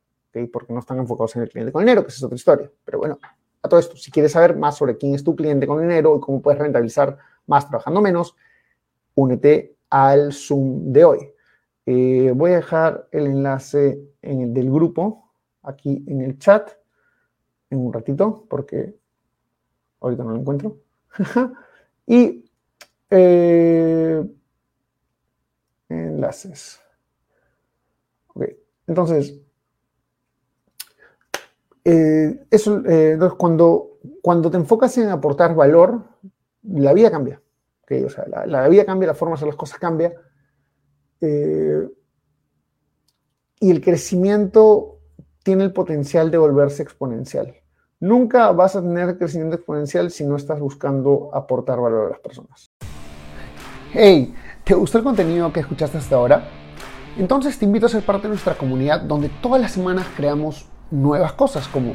porque 0.52 0.72
no 0.74 0.80
están 0.80 0.98
enfocados 0.98 1.34
en 1.36 1.42
el 1.42 1.48
cliente 1.48 1.72
con 1.72 1.82
dinero, 1.82 2.02
que 2.02 2.08
es 2.08 2.22
otra 2.22 2.36
historia. 2.36 2.70
Pero 2.84 2.98
bueno, 2.98 3.18
a 3.62 3.68
todo 3.68 3.80
esto, 3.80 3.96
si 3.96 4.10
quieres 4.10 4.32
saber 4.32 4.54
más 4.56 4.76
sobre 4.76 4.98
quién 4.98 5.14
es 5.14 5.24
tu 5.24 5.34
cliente 5.34 5.66
con 5.66 5.80
dinero 5.80 6.16
y 6.16 6.20
cómo 6.20 6.42
puedes 6.42 6.60
rentabilizar 6.60 7.16
más 7.46 7.66
trabajando 7.66 8.02
menos, 8.02 8.36
únete 9.14 9.74
al 9.88 10.32
Zoom 10.34 10.92
de 10.92 11.04
hoy. 11.04 11.32
Eh, 11.90 12.34
voy 12.36 12.52
a 12.52 12.56
dejar 12.56 13.08
el 13.12 13.28
enlace 13.28 13.98
en 14.20 14.42
el 14.42 14.52
del 14.52 14.70
grupo 14.70 15.32
aquí 15.62 16.04
en 16.06 16.20
el 16.20 16.38
chat 16.38 16.72
en 17.70 17.78
un 17.78 17.90
ratito 17.94 18.44
porque 18.46 18.94
ahorita 19.98 20.22
no 20.22 20.32
lo 20.32 20.36
encuentro. 20.36 20.80
y 22.06 22.44
eh, 23.08 24.22
enlaces. 25.88 26.78
Ok, 28.34 28.44
entonces, 28.86 29.40
eh, 31.86 32.44
eso, 32.50 32.82
cuando, 33.38 33.98
cuando 34.20 34.50
te 34.50 34.58
enfocas 34.58 34.98
en 34.98 35.08
aportar 35.08 35.54
valor, 35.54 36.04
la 36.64 36.92
vida 36.92 37.10
cambia. 37.10 37.40
O 38.04 38.10
sea, 38.10 38.26
la, 38.26 38.44
la, 38.44 38.68
vida 38.68 38.84
cambia, 38.84 39.06
la 39.06 39.14
forma 39.14 39.32
de 39.32 39.36
hacer 39.36 39.48
las 39.48 39.56
cosas 39.56 39.78
cambia. 39.78 40.12
Eh, 41.20 41.88
y 43.60 43.70
el 43.70 43.80
crecimiento 43.80 44.98
tiene 45.42 45.64
el 45.64 45.72
potencial 45.72 46.30
de 46.30 46.38
volverse 46.38 46.82
exponencial. 46.82 47.54
Nunca 48.00 48.52
vas 48.52 48.76
a 48.76 48.82
tener 48.82 49.18
crecimiento 49.18 49.56
exponencial 49.56 50.10
si 50.10 50.24
no 50.24 50.36
estás 50.36 50.60
buscando 50.60 51.30
aportar 51.32 51.80
valor 51.80 52.06
a 52.06 52.10
las 52.10 52.20
personas. 52.20 52.70
Hey, 53.92 54.34
¿te 54.62 54.74
gustó 54.74 54.98
el 54.98 55.04
contenido 55.04 55.52
que 55.52 55.60
escuchaste 55.60 55.98
hasta 55.98 56.14
ahora? 56.14 56.48
Entonces 57.16 57.58
te 57.58 57.64
invito 57.64 57.86
a 57.86 57.88
ser 57.88 58.04
parte 58.04 58.24
de 58.24 58.28
nuestra 58.28 58.56
comunidad 58.56 59.00
donde 59.00 59.28
todas 59.42 59.60
las 59.60 59.72
semanas 59.72 60.06
creamos 60.16 60.68
nuevas 60.90 61.32
cosas 61.32 61.66
como 61.66 61.94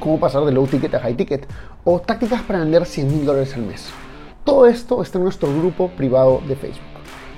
cómo 0.00 0.18
pasar 0.18 0.44
de 0.44 0.52
low 0.52 0.66
ticket 0.66 0.94
a 0.94 1.00
high 1.00 1.14
ticket 1.14 1.46
o 1.84 2.00
tácticas 2.00 2.42
para 2.42 2.58
vender 2.60 2.84
100 2.84 3.08
mil 3.08 3.24
dólares 3.24 3.54
al 3.54 3.62
mes. 3.62 3.88
Todo 4.44 4.66
esto 4.66 5.02
está 5.02 5.18
en 5.18 5.24
nuestro 5.24 5.48
grupo 5.56 5.90
privado 5.90 6.40
de 6.48 6.56
Facebook. 6.56 6.95